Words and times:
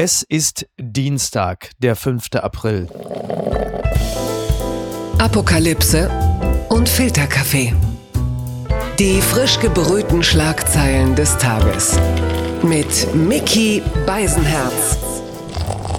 Es 0.00 0.22
ist 0.22 0.64
Dienstag, 0.78 1.72
der 1.78 1.96
5. 1.96 2.28
April. 2.34 2.86
Apokalypse 5.18 6.08
und 6.68 6.88
Filterkaffee. 6.88 7.74
Die 9.00 9.20
frisch 9.20 9.58
gebrühten 9.58 10.22
Schlagzeilen 10.22 11.16
des 11.16 11.36
Tages. 11.38 11.98
Mit 12.62 13.12
Mickey 13.12 13.82
Beisenherz. 14.06 15.07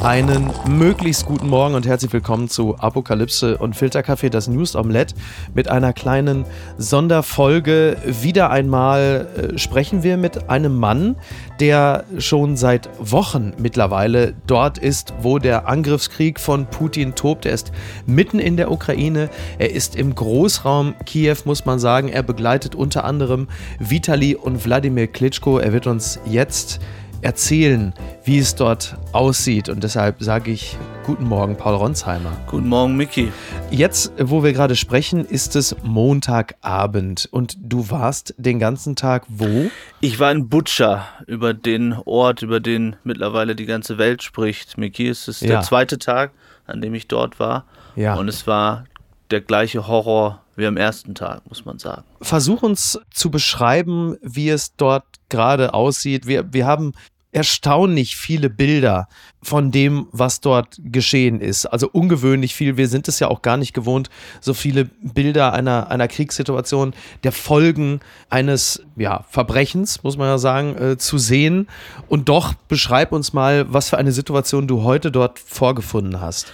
Einen 0.02 0.50
möglichst 0.66 1.26
guten 1.26 1.50
Morgen 1.50 1.76
und 1.76 1.86
herzlich 1.86 2.14
willkommen 2.14 2.48
zu 2.48 2.78
Apokalypse 2.78 3.58
und 3.58 3.76
Filterkaffee, 3.76 4.30
das 4.30 4.48
News 4.48 4.78
Omelette 4.78 5.14
mit 5.54 5.68
einer 5.68 5.92
kleinen 5.92 6.46
Sonderfolge. 6.78 7.98
Wieder 8.06 8.50
einmal 8.50 9.28
äh, 9.36 9.58
sprechen 9.58 10.02
wir 10.02 10.16
mit 10.16 10.50
einem 10.50 10.78
Mann, 10.78 11.18
der 11.60 12.06
schon 12.18 12.56
seit 12.56 12.90
Wochen 12.98 13.52
mittlerweile 13.58 14.36
dort 14.48 14.78
ist, 14.78 15.14
wo 15.22 15.38
der 15.38 15.68
Angriffskrieg 15.68 16.40
von 16.40 16.68
Putin 16.68 17.16
tobt. 17.16 17.46
Er 17.46 17.52
ist 17.52 17.74
mitten 18.06 18.40
in 18.40 18.56
der 18.56 18.72
Ukraine, 18.72 19.30
er 19.58 19.72
ist 19.72 19.98
im 19.98 20.16
Großraum 20.16 20.96
Kiew, 21.06 21.36
muss 21.44 21.66
man 21.66 21.78
sagen. 21.78 22.08
Er 22.08 22.24
begleitet 22.24 22.74
unter 22.74 23.04
anderem 23.04 23.50
Vitali 23.80 24.34
und 24.36 24.64
Wladimir 24.64 25.08
Klitschko. 25.08 25.60
Er 25.60 25.74
wird 25.74 25.88
uns 25.88 26.22
jetzt 26.26 26.80
erzählen, 27.22 27.94
wie 28.24 28.40
es 28.40 28.56
dort 28.56 28.98
aussieht. 29.12 29.70
Und 29.70 29.84
deshalb 29.84 30.22
sage 30.22 30.52
ich 30.52 30.78
Guten 31.10 31.28
Morgen, 31.28 31.56
Paul 31.56 31.74
Ronsheimer. 31.74 32.32
Guten 32.46 32.68
Morgen, 32.68 32.96
Micky. 32.96 33.32
Jetzt, 33.72 34.14
wo 34.20 34.44
wir 34.44 34.54
gerade 34.54 34.76
sprechen, 34.76 35.26
ist 35.26 35.56
es 35.56 35.76
Montagabend 35.82 37.28
und 37.32 37.58
du 37.60 37.90
warst 37.90 38.36
den 38.38 38.60
ganzen 38.60 38.96
Tag 38.96 39.24
wo? 39.28 39.72
Ich 40.02 40.20
war 40.20 40.32
in 40.32 40.50
Butcher, 40.50 41.08
über 41.26 41.56
den 41.56 41.94
Ort, 42.06 42.44
über 42.44 42.60
den 42.60 42.96
mittlerweile 43.04 43.56
die 43.56 43.66
ganze 43.66 43.98
Welt 43.98 44.22
spricht. 44.22 44.78
Micky, 44.78 45.08
es 45.08 45.28
ist 45.28 45.42
ja. 45.42 45.48
der 45.48 45.62
zweite 45.62 45.98
Tag, 45.98 46.30
an 46.68 46.80
dem 46.80 46.94
ich 46.94 47.08
dort 47.08 47.40
war. 47.40 47.66
Ja. 47.96 48.14
Und 48.14 48.28
es 48.28 48.46
war 48.46 48.84
der 49.32 49.42
gleiche 49.42 49.88
Horror 49.88 50.44
wie 50.60 50.68
am 50.68 50.78
ersten 50.78 51.16
Tag, 51.16 51.42
muss 51.48 51.66
man 51.66 51.80
sagen. 51.80 52.04
Versuch 52.22 52.62
uns 52.62 53.00
zu 53.12 53.32
beschreiben, 53.32 54.18
wie 54.22 54.50
es 54.50 54.76
dort 54.76 55.06
gerade 55.30 55.74
aussieht. 55.74 56.28
Wir, 56.28 56.54
wir 56.54 56.68
haben 56.68 56.94
erstaunlich 57.32 58.16
viele 58.16 58.50
Bilder 58.50 59.08
von 59.42 59.72
dem, 59.72 60.08
was 60.12 60.42
dort 60.42 60.78
geschehen 60.84 61.42
ist. 61.42 61.68
Also 61.68 61.88
ungewöhnlich 61.92 62.56
viel. 62.56 62.76
Wir 62.76 62.88
sind 62.88 63.08
es 63.08 63.20
ja 63.20 63.28
auch 63.28 63.42
gar 63.42 63.58
nicht 63.58 63.74
gewohnt, 63.74 64.10
so 64.42 64.54
viele 64.54 64.86
Bilder 64.86 65.54
einer, 65.54 65.92
einer 65.92 66.08
Kriegssituation, 66.08 66.94
der 67.24 67.32
Folgen 67.32 68.00
eines 68.30 68.84
ja, 68.96 69.26
Verbrechens, 69.30 70.04
muss 70.04 70.18
man 70.18 70.28
ja 70.28 70.38
sagen, 70.40 70.76
äh, 70.76 70.98
zu 70.98 71.20
sehen. 71.20 71.68
Und 72.08 72.30
doch 72.30 72.56
beschreib 72.68 73.12
uns 73.12 73.32
mal, 73.32 73.72
was 73.72 73.90
für 73.90 73.98
eine 73.98 74.12
Situation 74.12 74.68
du 74.68 74.84
heute 74.84 75.12
dort 75.12 75.38
vorgefunden 75.38 76.20
hast. 76.20 76.52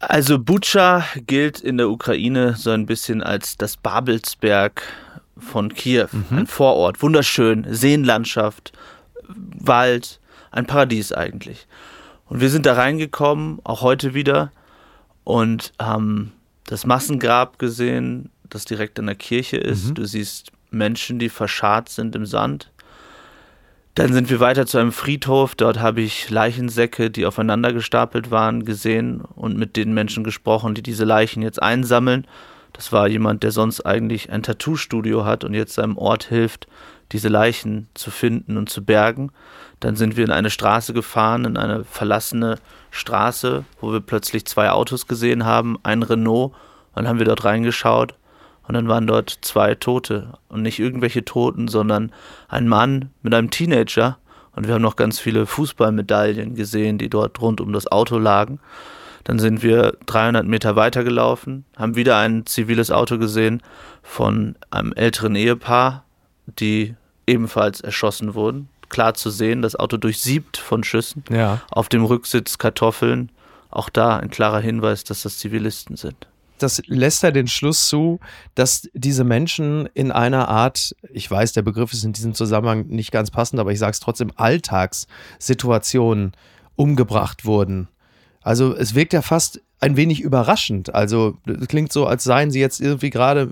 Also 0.00 0.38
Bucha 0.38 1.04
gilt 1.26 1.60
in 1.60 1.76
der 1.76 1.90
Ukraine 1.90 2.54
so 2.56 2.70
ein 2.70 2.86
bisschen 2.86 3.22
als 3.22 3.56
das 3.56 3.76
Babelsberg 3.76 4.82
von 5.38 5.74
Kiew, 5.74 6.08
mhm. 6.12 6.38
ein 6.38 6.46
Vorort, 6.46 7.02
wunderschön, 7.02 7.66
Seenlandschaft, 7.68 8.72
Wald, 9.26 10.20
ein 10.50 10.66
Paradies 10.66 11.12
eigentlich. 11.12 11.66
Und 12.26 12.40
wir 12.40 12.50
sind 12.50 12.66
da 12.66 12.74
reingekommen, 12.74 13.60
auch 13.64 13.82
heute 13.82 14.14
wieder, 14.14 14.52
und 15.24 15.72
haben 15.80 16.32
das 16.64 16.86
Massengrab 16.86 17.58
gesehen, 17.58 18.30
das 18.48 18.64
direkt 18.64 18.98
an 18.98 19.06
der 19.06 19.14
Kirche 19.14 19.56
ist. 19.56 19.90
Mhm. 19.90 19.94
Du 19.94 20.06
siehst 20.06 20.52
Menschen, 20.70 21.18
die 21.18 21.28
verscharrt 21.28 21.88
sind 21.88 22.14
im 22.14 22.26
Sand. 22.26 22.70
Dann 23.98 24.12
sind 24.12 24.30
wir 24.30 24.38
weiter 24.38 24.64
zu 24.64 24.78
einem 24.78 24.92
Friedhof. 24.92 25.56
Dort 25.56 25.80
habe 25.80 26.02
ich 26.02 26.30
Leichensäcke, 26.30 27.10
die 27.10 27.26
aufeinander 27.26 27.72
gestapelt 27.72 28.30
waren, 28.30 28.64
gesehen 28.64 29.22
und 29.22 29.56
mit 29.56 29.76
den 29.76 29.92
Menschen 29.92 30.22
gesprochen, 30.22 30.76
die 30.76 30.84
diese 30.84 31.04
Leichen 31.04 31.42
jetzt 31.42 31.60
einsammeln. 31.60 32.24
Das 32.72 32.92
war 32.92 33.08
jemand, 33.08 33.42
der 33.42 33.50
sonst 33.50 33.80
eigentlich 33.80 34.30
ein 34.30 34.44
Tattoo-Studio 34.44 35.24
hat 35.24 35.42
und 35.42 35.52
jetzt 35.52 35.74
seinem 35.74 35.98
Ort 35.98 36.22
hilft, 36.22 36.68
diese 37.10 37.28
Leichen 37.28 37.88
zu 37.94 38.12
finden 38.12 38.56
und 38.56 38.70
zu 38.70 38.84
bergen. 38.84 39.32
Dann 39.80 39.96
sind 39.96 40.16
wir 40.16 40.24
in 40.24 40.30
eine 40.30 40.50
Straße 40.50 40.92
gefahren, 40.92 41.44
in 41.44 41.56
eine 41.56 41.82
verlassene 41.82 42.60
Straße, 42.92 43.64
wo 43.80 43.90
wir 43.90 44.00
plötzlich 44.00 44.44
zwei 44.44 44.70
Autos 44.70 45.08
gesehen 45.08 45.44
haben, 45.44 45.76
ein 45.82 46.04
Renault. 46.04 46.52
Dann 46.94 47.08
haben 47.08 47.18
wir 47.18 47.26
dort 47.26 47.44
reingeschaut 47.44 48.14
und 48.68 48.74
dann 48.74 48.86
waren 48.86 49.06
dort 49.06 49.30
zwei 49.40 49.74
Tote. 49.74 50.34
Und 50.48 50.60
nicht 50.60 50.78
irgendwelche 50.78 51.24
Toten, 51.24 51.68
sondern 51.68 52.12
ein 52.48 52.68
Mann 52.68 53.10
mit 53.22 53.34
einem 53.34 53.50
Teenager. 53.50 54.18
Und 54.54 54.66
wir 54.66 54.74
haben 54.74 54.82
noch 54.82 54.96
ganz 54.96 55.18
viele 55.18 55.46
Fußballmedaillen 55.46 56.54
gesehen, 56.54 56.98
die 56.98 57.08
dort 57.08 57.40
rund 57.40 57.62
um 57.62 57.72
das 57.72 57.90
Auto 57.90 58.18
lagen. 58.18 58.60
Dann 59.24 59.38
sind 59.38 59.62
wir 59.62 59.96
300 60.04 60.46
Meter 60.46 60.76
weitergelaufen, 60.76 61.64
haben 61.76 61.96
wieder 61.96 62.18
ein 62.18 62.44
ziviles 62.44 62.90
Auto 62.90 63.18
gesehen 63.18 63.62
von 64.02 64.54
einem 64.70 64.92
älteren 64.92 65.34
Ehepaar, 65.34 66.04
die 66.46 66.94
ebenfalls 67.26 67.80
erschossen 67.80 68.34
wurden. 68.34 68.68
Klar 68.90 69.14
zu 69.14 69.30
sehen, 69.30 69.62
das 69.62 69.76
Auto 69.76 69.96
durchsiebt 69.96 70.58
von 70.58 70.84
Schüssen. 70.84 71.24
Ja. 71.30 71.62
Auf 71.70 71.88
dem 71.88 72.04
Rücksitz 72.04 72.58
Kartoffeln. 72.58 73.30
Auch 73.70 73.88
da 73.88 74.18
ein 74.18 74.30
klarer 74.30 74.60
Hinweis, 74.60 75.04
dass 75.04 75.22
das 75.22 75.38
Zivilisten 75.38 75.96
sind 75.96 76.28
das 76.62 76.82
lässt 76.86 77.22
ja 77.22 77.30
den 77.30 77.46
Schluss 77.46 77.88
zu, 77.88 78.20
dass 78.54 78.88
diese 78.94 79.24
Menschen 79.24 79.88
in 79.94 80.12
einer 80.12 80.48
Art, 80.48 80.94
ich 81.12 81.30
weiß, 81.30 81.52
der 81.52 81.62
Begriff 81.62 81.92
ist 81.92 82.04
in 82.04 82.12
diesem 82.12 82.34
Zusammenhang 82.34 82.86
nicht 82.88 83.12
ganz 83.12 83.30
passend, 83.30 83.60
aber 83.60 83.72
ich 83.72 83.78
sage 83.78 83.92
es 83.92 84.00
trotzdem, 84.00 84.32
Alltagssituationen 84.36 86.32
umgebracht 86.76 87.44
wurden. 87.44 87.88
Also 88.48 88.74
es 88.74 88.94
wirkt 88.94 89.12
ja 89.12 89.20
fast 89.20 89.60
ein 89.78 89.98
wenig 89.98 90.22
überraschend. 90.22 90.94
Also 90.94 91.36
klingt 91.68 91.92
so, 91.92 92.06
als 92.06 92.24
seien 92.24 92.50
sie 92.50 92.60
jetzt 92.60 92.80
irgendwie 92.80 93.10
gerade, 93.10 93.46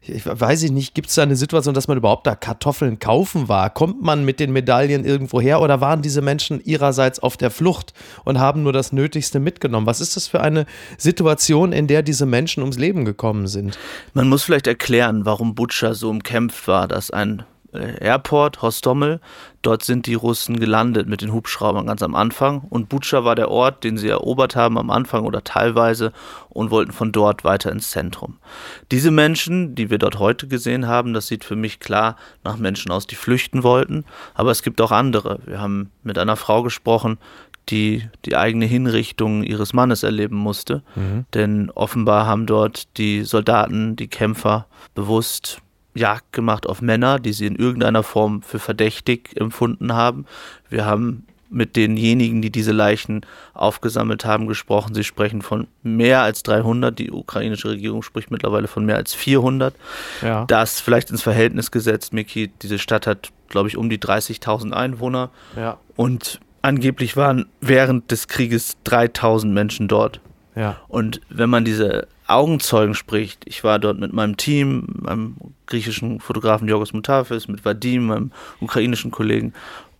ich 0.00 0.24
weiß 0.24 0.62
ich 0.62 0.70
nicht, 0.70 0.94
gibt 0.94 1.08
es 1.08 1.16
da 1.16 1.24
eine 1.24 1.34
Situation, 1.34 1.74
dass 1.74 1.88
man 1.88 1.98
überhaupt 1.98 2.28
da 2.28 2.36
Kartoffeln 2.36 3.00
kaufen 3.00 3.48
war? 3.48 3.68
Kommt 3.70 4.00
man 4.00 4.24
mit 4.24 4.38
den 4.38 4.52
Medaillen 4.52 5.04
irgendwo 5.04 5.40
her 5.40 5.60
oder 5.60 5.80
waren 5.80 6.02
diese 6.02 6.22
Menschen 6.22 6.62
ihrerseits 6.64 7.18
auf 7.18 7.36
der 7.36 7.50
Flucht 7.50 7.94
und 8.22 8.38
haben 8.38 8.62
nur 8.62 8.72
das 8.72 8.92
Nötigste 8.92 9.40
mitgenommen? 9.40 9.88
Was 9.88 10.00
ist 10.00 10.14
das 10.14 10.28
für 10.28 10.40
eine 10.40 10.66
Situation, 10.98 11.72
in 11.72 11.88
der 11.88 12.04
diese 12.04 12.24
Menschen 12.24 12.62
ums 12.62 12.78
Leben 12.78 13.04
gekommen 13.04 13.48
sind? 13.48 13.76
Man 14.14 14.28
muss 14.28 14.44
vielleicht 14.44 14.68
erklären, 14.68 15.26
warum 15.26 15.56
Butcher 15.56 15.96
so 15.96 16.08
umkämpft 16.10 16.68
war, 16.68 16.86
dass 16.86 17.10
ein 17.10 17.42
Airport, 17.72 18.62
Hostomel. 18.62 19.20
Dort 19.62 19.84
sind 19.84 20.06
die 20.06 20.14
Russen 20.14 20.58
gelandet 20.58 21.08
mit 21.08 21.22
den 21.22 21.32
Hubschraubern 21.32 21.86
ganz 21.86 22.02
am 22.02 22.14
Anfang. 22.14 22.62
Und 22.68 22.88
Butscha 22.88 23.24
war 23.24 23.34
der 23.34 23.50
Ort, 23.50 23.84
den 23.84 23.96
sie 23.96 24.08
erobert 24.08 24.56
haben 24.56 24.76
am 24.76 24.90
Anfang 24.90 25.24
oder 25.24 25.44
teilweise 25.44 26.12
und 26.48 26.70
wollten 26.70 26.92
von 26.92 27.12
dort 27.12 27.44
weiter 27.44 27.72
ins 27.72 27.90
Zentrum. 27.90 28.38
Diese 28.90 29.10
Menschen, 29.10 29.74
die 29.74 29.90
wir 29.90 29.98
dort 29.98 30.18
heute 30.18 30.48
gesehen 30.48 30.86
haben, 30.86 31.14
das 31.14 31.28
sieht 31.28 31.44
für 31.44 31.56
mich 31.56 31.80
klar 31.80 32.16
nach 32.44 32.56
Menschen 32.56 32.90
aus, 32.90 33.06
die 33.06 33.14
flüchten 33.14 33.62
wollten. 33.62 34.04
Aber 34.34 34.50
es 34.50 34.62
gibt 34.62 34.80
auch 34.80 34.92
andere. 34.92 35.40
Wir 35.46 35.60
haben 35.60 35.90
mit 36.02 36.18
einer 36.18 36.36
Frau 36.36 36.62
gesprochen, 36.62 37.18
die 37.68 38.08
die 38.24 38.36
eigene 38.36 38.66
Hinrichtung 38.66 39.44
ihres 39.44 39.72
Mannes 39.72 40.02
erleben 40.02 40.36
musste. 40.36 40.82
Mhm. 40.96 41.24
Denn 41.34 41.70
offenbar 41.70 42.26
haben 42.26 42.46
dort 42.46 42.96
die 42.98 43.22
Soldaten, 43.22 43.96
die 43.96 44.08
Kämpfer 44.08 44.66
bewusst 44.94 45.60
Jagd 45.94 46.32
gemacht 46.32 46.66
auf 46.66 46.80
Männer, 46.80 47.18
die 47.18 47.32
sie 47.32 47.46
in 47.46 47.56
irgendeiner 47.56 48.02
Form 48.02 48.42
für 48.42 48.58
verdächtig 48.58 49.30
empfunden 49.36 49.92
haben. 49.92 50.26
Wir 50.68 50.86
haben 50.86 51.26
mit 51.52 51.76
denjenigen, 51.76 52.40
die 52.40 52.50
diese 52.50 52.72
Leichen 52.72 53.26
aufgesammelt 53.52 54.24
haben, 54.24 54.46
gesprochen. 54.46 54.94
Sie 54.94 55.04
sprechen 55.04 55.42
von 55.42 55.68
mehr 55.82 56.22
als 56.22 56.42
300. 56.42 56.98
Die 56.98 57.10
ukrainische 57.10 57.68
Regierung 57.68 58.02
spricht 58.02 58.30
mittlerweile 58.30 58.68
von 58.68 58.84
mehr 58.86 58.96
als 58.96 59.14
400. 59.14 59.74
Ja. 60.22 60.46
Das 60.46 60.80
vielleicht 60.80 61.10
ins 61.10 61.22
Verhältnis 61.22 61.70
gesetzt, 61.70 62.12
Miki. 62.12 62.50
Diese 62.62 62.78
Stadt 62.78 63.06
hat, 63.06 63.30
glaube 63.48 63.68
ich, 63.68 63.76
um 63.76 63.90
die 63.90 63.98
30.000 63.98 64.72
Einwohner. 64.72 65.30
Ja. 65.54 65.78
Und 65.94 66.40
angeblich 66.62 67.16
waren 67.16 67.46
während 67.60 68.10
des 68.10 68.28
Krieges 68.28 68.78
3.000 68.86 69.46
Menschen 69.46 69.88
dort. 69.88 70.20
Ja. 70.54 70.80
Und 70.88 71.20
wenn 71.28 71.50
man 71.50 71.64
diese 71.64 72.08
Augenzeugen 72.34 72.94
spricht, 72.94 73.44
ich 73.46 73.64
war 73.64 73.78
dort 73.78 73.98
mit 73.98 74.12
meinem 74.12 74.36
Team, 74.36 74.86
meinem 75.00 75.36
griechischen 75.66 76.20
Fotografen 76.20 76.68
Yorgos 76.68 76.92
Moutafis, 76.92 77.48
mit 77.48 77.64
Vadim, 77.64 78.06
meinem 78.06 78.32
ukrainischen 78.60 79.10
Kollegen, 79.10 79.52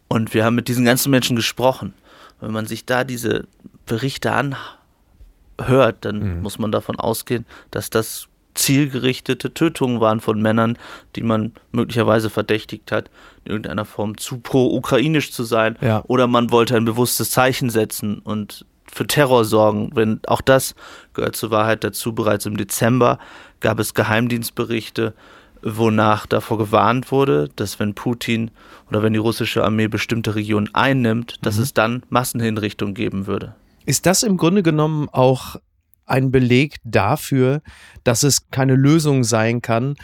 und 0.08 0.34
wir 0.34 0.44
haben 0.44 0.55
mit 0.56 0.69
diesen 0.69 0.84
ganzen 0.84 1.11
Menschen 1.11 1.37
gesprochen. 1.37 1.94
Wenn 2.38 2.52
man 2.52 2.67
sich 2.67 2.84
da 2.84 3.02
diese 3.02 3.46
Berichte 3.87 4.31
anhört, 4.32 6.05
dann 6.05 6.37
mhm. 6.37 6.43
muss 6.43 6.58
man 6.58 6.70
davon 6.70 6.99
ausgehen, 6.99 7.46
dass 7.70 7.88
das 7.88 8.29
zielgerichtete 8.55 9.55
Tötungen 9.55 10.00
waren 10.00 10.20
von 10.20 10.43
Männern, 10.43 10.76
die 11.17 11.23
man 11.23 11.52
möglicherweise 11.70 12.28
verdächtigt 12.28 12.93
hat, 12.93 13.11
in 13.44 13.52
irgendeiner 13.52 13.87
Form 13.87 14.19
zu 14.19 14.38
pro-ukrainisch 14.38 15.32
zu 15.32 15.44
sein. 15.44 15.78
Ja. 15.81 16.05
Oder 16.06 16.26
man 16.26 16.50
wollte 16.50 16.76
ein 16.76 16.85
bewusstes 16.85 17.31
Zeichen 17.31 17.70
setzen 17.70 18.19
und 18.19 18.67
für 18.92 19.06
Terror 19.06 19.44
sorgen. 19.44 19.90
Wenn 19.94 20.20
auch 20.26 20.40
das 20.40 20.74
gehört 21.14 21.36
zur 21.36 21.50
Wahrheit 21.50 21.82
dazu. 21.84 22.14
Bereits 22.14 22.46
im 22.46 22.56
Dezember 22.56 23.18
gab 23.60 23.78
es 23.78 23.94
Geheimdienstberichte 23.94 25.14
wonach 25.62 26.26
davor 26.26 26.58
gewarnt 26.58 27.10
wurde, 27.10 27.48
dass 27.56 27.78
wenn 27.78 27.94
Putin 27.94 28.50
oder 28.88 29.02
wenn 29.02 29.12
die 29.12 29.18
russische 29.18 29.64
Armee 29.64 29.88
bestimmte 29.88 30.34
Regionen 30.34 30.68
einnimmt, 30.74 31.38
dass 31.42 31.56
mhm. 31.56 31.62
es 31.62 31.74
dann 31.74 32.02
Massenhinrichtungen 32.10 32.94
geben 32.94 33.26
würde. 33.26 33.54
Ist 33.86 34.06
das 34.06 34.22
im 34.22 34.36
Grunde 34.36 34.62
genommen 34.62 35.08
auch 35.10 35.56
ein 36.04 36.30
Beleg 36.30 36.76
dafür, 36.84 37.62
dass 38.04 38.22
es 38.22 38.50
keine 38.50 38.74
Lösung 38.74 39.24
sein 39.24 39.62
kann, 39.62 39.94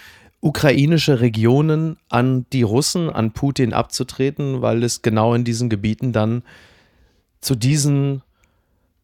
ukrainische 0.40 1.20
Regionen 1.20 1.96
an 2.08 2.46
die 2.52 2.62
Russen, 2.62 3.10
an 3.10 3.32
Putin 3.32 3.72
abzutreten, 3.72 4.62
weil 4.62 4.84
es 4.84 5.02
genau 5.02 5.34
in 5.34 5.44
diesen 5.44 5.68
Gebieten 5.68 6.12
dann 6.12 6.42
zu 7.40 7.56
diesen 7.56 8.22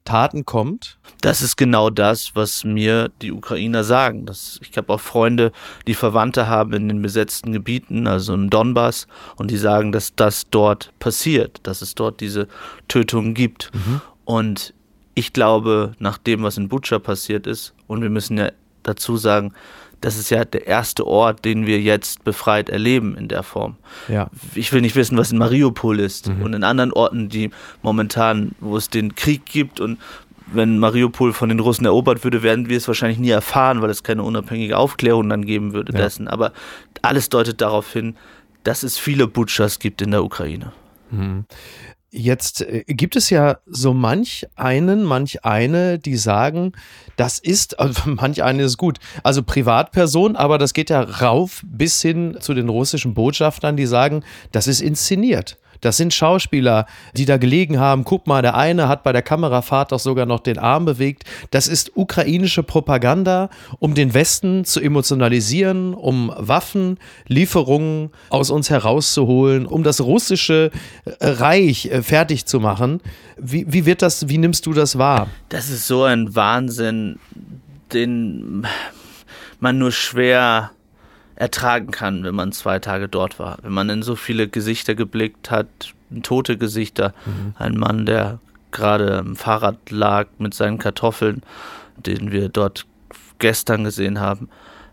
Taten 0.05 0.45
kommt? 0.45 0.99
Das 1.21 1.41
ist 1.41 1.57
genau 1.57 1.91
das, 1.91 2.33
was 2.35 2.65
mir 2.65 3.11
die 3.23 3.33
Ukrainer 3.33 3.85
sagen. 3.85 4.27
Das, 4.27 4.61
ich 4.63 4.77
habe 4.77 4.93
auch 4.93 5.01
Freunde, 5.01 5.53
die 5.87 5.95
Verwandte 5.95 6.47
haben 6.47 6.73
in 6.75 6.89
den 6.89 7.03
besetzten 7.03 7.53
Gebieten, 7.53 8.07
also 8.07 8.35
im 8.35 8.51
Donbass, 8.51 9.07
und 9.37 9.51
die 9.51 9.57
sagen, 9.57 9.93
dass 9.93 10.15
das 10.15 10.49
dort 10.51 10.93
passiert, 10.99 11.61
dass 11.63 11.83
es 11.83 11.95
dort 11.95 12.21
diese 12.21 12.49
Tötungen 12.89 13.35
gibt. 13.35 13.71
Mhm. 13.75 14.01
Und 14.25 14.75
ich 15.15 15.33
glaube, 15.33 15.93
nach 15.99 16.19
dem, 16.19 16.43
was 16.43 16.59
in 16.59 16.69
Butscha 16.69 16.99
passiert 16.99 17.47
ist, 17.47 17.75
und 17.87 18.03
wir 18.03 18.11
müssen 18.11 18.37
ja 18.37 18.51
dazu 18.83 19.17
sagen, 19.17 19.55
das 20.05 20.19
ist 20.19 20.29
ja 20.29 20.45
der 20.45 20.67
erste 20.67 21.07
Ort, 21.07 21.47
den 21.47 21.67
wir 21.67 21.81
jetzt 21.81 22.25
befreit 22.25 22.69
erleben 22.69 23.17
in 23.17 23.29
der 23.29 23.43
Form. 23.43 23.77
Ja. 24.09 24.29
Ich 24.55 24.71
will 24.71 24.83
nicht 24.83 24.97
wissen, 24.97 25.17
was 25.17 25.33
in 25.33 25.39
Mariupol 25.39 25.99
ist 25.99 26.29
mhm. 26.29 26.43
und 26.43 26.53
in 26.53 26.63
anderen 26.63 26.93
Orten, 26.93 27.31
die 27.31 27.51
momentan, 27.81 28.53
wo 28.61 28.77
es 28.77 28.91
den 28.91 29.15
Krieg 29.15 29.47
gibt 29.47 29.81
und 29.81 29.99
wenn 30.47 30.79
Mariupol 30.79 31.33
von 31.33 31.49
den 31.49 31.59
Russen 31.59 31.87
erobert 31.87 32.23
würde, 32.23 32.43
werden 32.43 32.69
wir 32.69 32.77
es 32.77 32.87
wahrscheinlich 32.87 33.19
nie 33.19 33.31
erfahren, 33.31 33.81
weil 33.81 33.89
es 33.89 34.03
keine 34.03 34.23
unabhängige 34.23 34.77
Aufklärung 34.77 35.27
dann 35.31 35.47
geben 35.47 35.73
würde 35.73 35.95
ja. 35.95 36.01
dessen. 36.01 36.29
Aber 36.29 36.53
alles 37.01 37.31
deutet 37.31 37.63
darauf 37.63 37.91
hin, 37.91 38.15
dass 38.63 38.83
es 38.83 38.99
viele 38.99 39.27
Butchers 39.27 39.79
gibt 39.79 40.03
in 40.03 40.11
der 40.11 40.23
Ukraine. 40.23 40.73
Mhm. 41.11 41.47
Jetzt 42.17 42.61
äh, 42.61 42.85
gibt 42.87 43.17
es 43.17 43.29
ja 43.29 43.59
so 43.67 43.93
manch 43.93 44.47
einen, 44.55 45.03
manch 45.03 45.45
eine, 45.45 45.99
die 45.99 46.17
sagen, 46.17 46.73
das 47.17 47.41
ist, 47.41 47.79
also 47.81 48.03
manch 48.09 48.43
eine 48.45 48.63
ist 48.63 48.79
gut, 48.79 48.99
also 49.25 49.43
Privatperson, 49.43 50.37
aber 50.37 50.59
das 50.59 50.75
geht 50.75 50.91
ja 50.91 51.01
rauf 51.01 51.63
bis 51.65 52.01
hin 52.01 52.37
zu 52.39 52.55
den 52.55 52.69
russischen 52.69 53.15
Botschaftern, 53.15 53.77
die 53.77 53.87
sagen, 53.87 54.23
das 54.53 54.69
ist 54.69 54.81
inszeniert. 54.81 55.59
Das 55.81 55.97
sind 55.97 56.15
Schauspieler, 56.15 56.87
die 57.17 57.25
da 57.25 57.37
gelegen 57.37 57.79
haben. 57.79 58.05
Guck 58.05 58.27
mal, 58.27 58.43
der 58.43 58.57
eine 58.57 58.89
hat 58.89 59.03
bei 59.03 59.13
der 59.13 59.23
Kamerafahrt 59.23 59.93
doch 59.93 59.99
sogar 59.99 60.27
noch 60.27 60.41
den 60.41 60.59
Arm 60.59 60.85
bewegt. 60.85 61.25
Das 61.51 61.69
ist 61.69 61.93
ukrainische 61.97 62.63
Propaganda, 62.63 63.51
um 63.79 63.95
den 63.95 64.15
Westen 64.15 64.65
zu 64.65 64.81
emotionalisieren, 64.81 65.95
um 65.95 66.33
Waffenlieferungen 66.37 68.11
aus 68.31 68.51
uns 68.51 68.71
herauszuholen, 68.71 69.67
um 69.67 69.83
das 69.83 70.01
russische 70.01 70.71
äh, 71.05 71.13
Reich 71.21 71.87
äh, 71.87 72.03
fertig 72.03 72.47
zu 72.47 72.61
machen. 72.61 73.01
Wie, 73.37 73.67
wie 73.69 73.87
wird 73.87 74.03
das, 74.03 74.29
wie 74.29 74.39
nimmst 74.39 74.67
du 74.67 74.73
das 74.73 74.99
wahr? 74.99 75.29
Das 75.49 75.71
ist 75.71 75.87
so 75.87 76.05
ein 76.05 76.35
Wahnsinn, 76.35 77.19
den 77.93 78.67
man 79.61 79.79
nur 79.79 79.93
schwer 79.93 80.71
ertragen 81.37 81.91
kann, 81.91 82.25
wenn 82.25 82.35
man 82.35 82.53
zwei 82.53 82.79
Tage 82.79 83.09
dort 83.09 83.39
war. 83.39 83.59
Wenn 83.63 83.73
man 83.73 83.89
in 83.91 84.03
so 84.03 84.17
viele 84.17 84.49
Gesichter 84.49 84.95
geblickt 84.95 85.51
hat, 85.51 85.67
tote 86.23 86.57
Gesichter, 86.57 87.13
mhm. 87.27 87.55
ein 87.59 87.77
Mann, 87.77 88.07
der 88.07 88.39
gerade 88.71 89.19
am 89.19 89.37
Fahrrad 89.37 89.91
lag 89.91 90.27
mit 90.39 90.55
seinen 90.55 90.79
Kartoffeln, 90.79 91.43
den 91.97 92.33
wir 92.33 92.49
dort 92.49 92.87
gestern 93.39 93.85
gesehen 93.85 94.21
haben. 94.21 94.49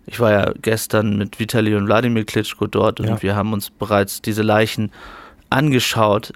Ich 0.06 0.20
war 0.20 0.32
ja 0.32 0.54
gestern 0.62 1.18
mit 1.18 1.40
Vitali 1.40 1.76
und 1.76 1.86
Wladimir 1.86 2.26
Klitschko 2.26 2.68
dort 2.68 3.00
und 3.00 3.08
ja. 3.08 3.22
wir 3.22 3.36
haben 3.36 3.54
uns 3.54 3.70
bereits 3.70 4.22
diese 4.22 4.42
Leichen 4.42 4.92
angeschaut 5.50 6.34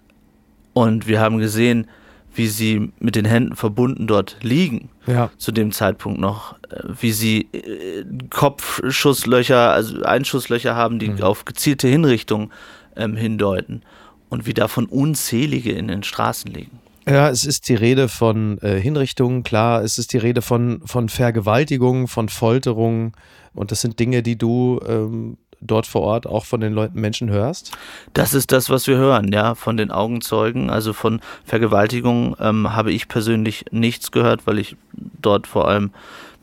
und 0.74 1.08
wir 1.08 1.20
haben 1.20 1.40
gesehen, 1.40 1.88
wie 2.36 2.48
sie 2.48 2.92
mit 3.00 3.16
den 3.16 3.26
Händen 3.26 3.56
verbunden 3.56 4.08
dort 4.08 4.38
liegen, 4.42 4.90
ja. 5.08 5.32
zu 5.38 5.52
dem 5.52 5.72
Zeitpunkt 5.72 6.20
noch, 6.20 6.54
äh, 6.70 6.82
wie 7.00 7.12
sie 7.12 7.48
äh, 7.54 8.04
Kopfschusslöcher, 8.30 9.72
also 9.72 10.04
Einschusslöcher 10.04 10.76
haben, 10.76 11.00
die 11.00 11.10
mhm. 11.10 11.24
auf 11.24 11.46
gezielte 11.46 11.88
Hinrichtungen 11.88 12.52
ähm, 12.96 13.16
hindeuten 13.16 13.82
und 14.30 14.46
wie 14.46 14.54
davon 14.54 14.86
unzählige 14.86 15.72
in 15.72 15.88
den 15.88 16.04
Straßen 16.04 16.52
liegen. 16.52 16.80
Ja, 17.08 17.30
es 17.30 17.46
ist 17.46 17.70
die 17.70 17.76
Rede 17.76 18.10
von 18.10 18.58
äh, 18.60 18.80
Hinrichtungen, 18.80 19.44
klar, 19.44 19.84
es 19.84 20.00
ist 20.00 20.12
die 20.14 20.18
Rede 20.18 20.42
von, 20.42 20.82
von 20.86 21.08
Vergewaltigungen, 21.08 22.08
von 22.08 22.30
Folterungen 22.30 23.12
und 23.54 23.72
das 23.72 23.82
sind 23.82 24.00
Dinge, 24.00 24.24
die 24.24 24.38
du 24.38 24.80
ähm, 24.88 25.38
dort 25.62 25.88
vor 25.88 26.02
Ort 26.02 26.28
auch 26.28 26.46
von 26.46 26.62
den 26.62 26.74
Leuten 26.74 27.00
Menschen 27.00 27.30
hörst? 27.30 27.72
Das 28.14 28.34
ist 28.34 28.52
das, 28.52 28.70
was 28.70 28.88
wir 28.88 28.98
hören, 28.98 29.32
ja, 29.32 29.56
von 29.56 29.78
den 29.78 29.92
Augenzeugen. 29.92 30.70
Also 30.70 30.94
von 30.94 31.22
Vergewaltigung 31.44 32.36
ähm, 32.40 32.74
habe 32.74 32.92
ich 32.92 33.08
persönlich 33.08 33.66
nichts 33.72 34.12
gehört, 34.12 34.48
weil 34.48 34.60
ich 34.60 34.76
dort 34.94 35.48
vor 35.48 35.68
allem 35.68 35.92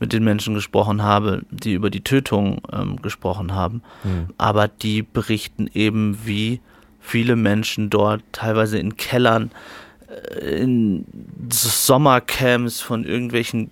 mit 0.01 0.13
den 0.13 0.25
Menschen 0.25 0.55
gesprochen 0.55 1.03
habe, 1.03 1.43
die 1.51 1.75
über 1.75 1.91
die 1.91 2.03
Tötung 2.03 2.61
ähm, 2.73 3.01
gesprochen 3.03 3.55
haben. 3.55 3.83
Hm. 4.03 4.29
Aber 4.37 4.69
die 4.69 5.03
berichten 5.03 5.69
eben, 5.73 6.19
wie 6.25 6.61
viele 6.99 7.37
Menschen 7.37 7.91
dort 7.91 8.23
teilweise 8.33 8.79
in 8.79 8.97
Kellern 8.97 9.51
in 10.41 11.07
Sommercamps 11.51 12.81
von 12.81 13.05
irgendwelchen 13.05 13.71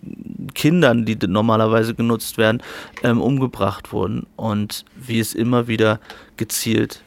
Kindern, 0.54 1.04
die 1.04 1.16
normalerweise 1.26 1.94
genutzt 1.94 2.38
werden, 2.38 2.62
ähm, 3.02 3.20
umgebracht 3.20 3.92
wurden 3.92 4.26
und 4.37 4.84
wie 4.96 5.20
es 5.20 5.34
immer 5.34 5.69
wieder 5.69 6.00
gezielt 6.37 7.02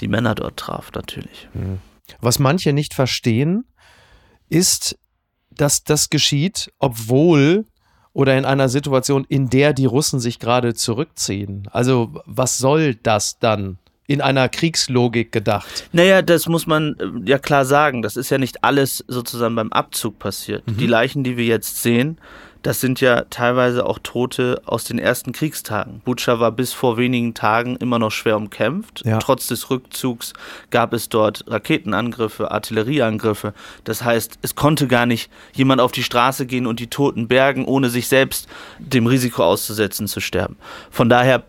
die 0.00 0.08
Männer 0.08 0.34
dort 0.34 0.56
traf, 0.56 0.92
natürlich. 0.94 1.48
Mhm. 1.54 1.78
Was 2.20 2.38
manche 2.38 2.72
nicht 2.72 2.94
verstehen, 2.94 3.64
ist, 4.48 4.98
dass 5.50 5.84
das 5.84 6.10
geschieht, 6.10 6.72
obwohl 6.78 7.66
oder 8.12 8.36
in 8.36 8.44
einer 8.44 8.68
Situation, 8.68 9.24
in 9.28 9.50
der 9.50 9.72
die 9.72 9.86
Russen 9.86 10.18
sich 10.18 10.38
gerade 10.38 10.74
zurückziehen. 10.74 11.68
Also 11.70 12.20
was 12.26 12.58
soll 12.58 12.94
das 12.94 13.38
dann? 13.38 13.78
in 14.10 14.22
einer 14.22 14.48
Kriegslogik 14.48 15.32
gedacht. 15.32 15.90
Naja, 15.92 16.22
das 16.22 16.48
muss 16.48 16.66
man 16.66 16.96
äh, 16.98 17.28
ja 17.28 17.38
klar 17.38 17.66
sagen. 17.66 18.00
Das 18.00 18.16
ist 18.16 18.30
ja 18.30 18.38
nicht 18.38 18.64
alles 18.64 19.04
sozusagen 19.06 19.54
beim 19.54 19.70
Abzug 19.70 20.18
passiert. 20.18 20.66
Mhm. 20.66 20.78
Die 20.78 20.86
Leichen, 20.86 21.24
die 21.24 21.36
wir 21.36 21.44
jetzt 21.44 21.82
sehen, 21.82 22.18
das 22.62 22.80
sind 22.80 23.00
ja 23.00 23.22
teilweise 23.30 23.86
auch 23.86 23.98
Tote 24.02 24.62
aus 24.64 24.84
den 24.84 24.98
ersten 24.98 25.32
Kriegstagen. 25.32 26.00
Butscha 26.04 26.40
war 26.40 26.52
bis 26.52 26.72
vor 26.72 26.96
wenigen 26.96 27.34
Tagen 27.34 27.76
immer 27.76 27.98
noch 27.98 28.10
schwer 28.10 28.36
umkämpft. 28.36 29.04
Ja. 29.04 29.18
Trotz 29.18 29.46
des 29.46 29.70
Rückzugs 29.70 30.32
gab 30.70 30.92
es 30.92 31.08
dort 31.08 31.44
Raketenangriffe, 31.46 32.50
Artillerieangriffe. 32.50 33.54
Das 33.84 34.02
heißt, 34.02 34.38
es 34.42 34.54
konnte 34.54 34.88
gar 34.88 35.06
nicht 35.06 35.30
jemand 35.52 35.80
auf 35.80 35.92
die 35.92 36.02
Straße 36.02 36.46
gehen 36.46 36.66
und 36.66 36.80
die 36.80 36.88
Toten 36.88 37.28
bergen, 37.28 37.64
ohne 37.64 37.90
sich 37.90 38.08
selbst 38.08 38.48
dem 38.78 39.06
Risiko 39.06 39.44
auszusetzen 39.44 40.08
zu 40.08 40.20
sterben. 40.20 40.56
Von 40.90 41.08
daher 41.08 41.44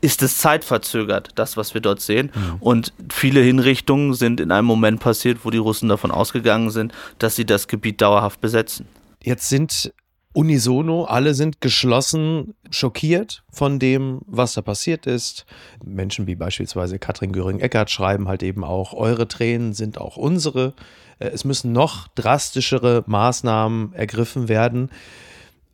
ist 0.00 0.22
es 0.22 0.38
zeitverzögert, 0.38 1.30
das, 1.34 1.56
was 1.56 1.74
wir 1.74 1.80
dort 1.80 2.00
sehen. 2.00 2.30
Mhm. 2.34 2.56
Und 2.60 2.92
viele 3.10 3.40
Hinrichtungen 3.40 4.14
sind 4.14 4.40
in 4.40 4.50
einem 4.50 4.66
Moment 4.66 5.00
passiert, 5.00 5.40
wo 5.44 5.50
die 5.50 5.58
Russen 5.58 5.88
davon 5.88 6.10
ausgegangen 6.10 6.70
sind, 6.70 6.92
dass 7.18 7.36
sie 7.36 7.44
das 7.44 7.68
Gebiet 7.68 8.00
dauerhaft 8.00 8.40
besetzen. 8.40 8.88
Jetzt 9.22 9.48
sind 9.50 9.92
unisono, 10.32 11.04
alle 11.04 11.34
sind 11.34 11.60
geschlossen 11.60 12.54
schockiert 12.70 13.42
von 13.50 13.78
dem, 13.78 14.20
was 14.26 14.54
da 14.54 14.62
passiert 14.62 15.06
ist. 15.06 15.44
Menschen 15.84 16.26
wie 16.26 16.36
beispielsweise 16.36 16.98
Katrin 16.98 17.32
Göring-Eckardt 17.32 17.90
schreiben 17.90 18.28
halt 18.28 18.42
eben 18.42 18.62
auch, 18.62 18.92
eure 18.92 19.26
Tränen 19.26 19.72
sind 19.72 19.98
auch 19.98 20.16
unsere. 20.16 20.74
Äh, 21.18 21.28
es 21.28 21.44
müssen 21.44 21.72
noch 21.72 22.06
drastischere 22.08 23.02
Maßnahmen 23.06 23.92
ergriffen 23.92 24.48
werden. 24.48 24.90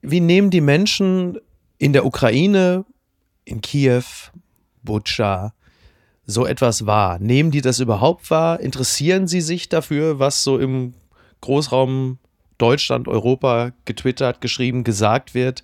Wie 0.00 0.20
nehmen 0.20 0.50
die 0.50 0.62
Menschen 0.62 1.38
in 1.78 1.92
der 1.92 2.06
Ukraine 2.06 2.84
in 3.44 3.60
Kiew, 3.60 4.04
Butscha, 4.82 5.52
so 6.24 6.46
etwas 6.46 6.86
wahr? 6.86 7.18
Nehmen 7.18 7.50
die 7.50 7.60
das 7.60 7.78
überhaupt 7.78 8.30
wahr? 8.30 8.60
Interessieren 8.60 9.26
sie 9.26 9.42
sich 9.42 9.68
dafür, 9.68 10.18
was 10.18 10.42
so 10.42 10.58
im 10.58 10.94
Großraum 11.42 12.18
Deutschland, 12.58 13.08
Europa 13.08 13.72
getwittert, 13.84 14.40
geschrieben, 14.40 14.84
gesagt 14.84 15.34
wird? 15.34 15.62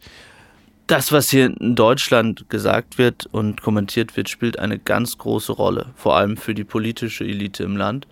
Das, 0.86 1.12
was 1.12 1.30
hier 1.30 1.46
in 1.58 1.74
Deutschland 1.74 2.50
gesagt 2.50 2.98
wird 2.98 3.26
und 3.30 3.62
kommentiert 3.62 4.16
wird, 4.16 4.28
spielt 4.28 4.58
eine 4.58 4.78
ganz 4.78 5.16
große 5.16 5.52
Rolle, 5.52 5.86
vor 5.94 6.16
allem 6.16 6.36
für 6.36 6.54
die 6.54 6.64
politische 6.64 7.24
Elite 7.24 7.62
im 7.64 7.76
Land 7.76 8.06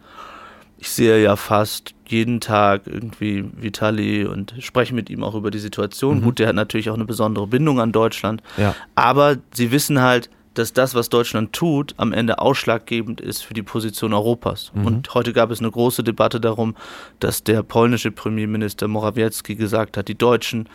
ich 0.81 0.89
sehe 0.89 1.23
ja 1.23 1.37
fast 1.37 1.95
jeden 2.07 2.41
Tag 2.41 2.83
irgendwie 2.87 3.45
Vitali 3.53 4.25
und 4.25 4.55
spreche 4.61 4.95
mit 4.95 5.11
ihm 5.11 5.23
auch 5.23 5.35
über 5.35 5.51
die 5.51 5.59
Situation. 5.59 6.21
Mhm. 6.21 6.23
Gut, 6.23 6.39
der 6.39 6.49
hat 6.49 6.57
natürlich 6.57 6.89
auch 6.89 6.95
eine 6.95 7.05
besondere 7.05 7.47
Bindung 7.47 7.81
an 7.81 7.93
Deutschland. 7.93 8.43
Ja. 8.57 8.75
Aber 8.95 9.37
sie 9.53 9.71
wissen 9.71 10.01
halt, 10.01 10.31
dass 10.61 10.73
das, 10.73 10.95
was 10.95 11.09
Deutschland 11.09 11.53
tut, 11.53 11.95
am 11.97 12.13
Ende 12.13 12.39
ausschlaggebend 12.39 13.21
ist 13.21 13.43
für 13.43 13.55
die 13.55 13.63
Position 13.63 14.13
Europas. 14.13 14.71
Mhm. 14.75 14.87
Und 14.87 15.15
heute 15.15 15.33
gab 15.33 15.51
es 15.51 15.61
eine 15.61 15.71
große 15.71 16.05
Debatte 16.05 16.41
darum, 16.41 16.77
dass 17.19 17.43
der 17.43 17.63
polnische 17.63 18.11
Premierminister 18.11 18.87
Morawiecki 18.87 19.55
gesagt 19.55 19.97
hat, 19.97 20.09
die 20.09 20.17
Deutschen 20.17 20.69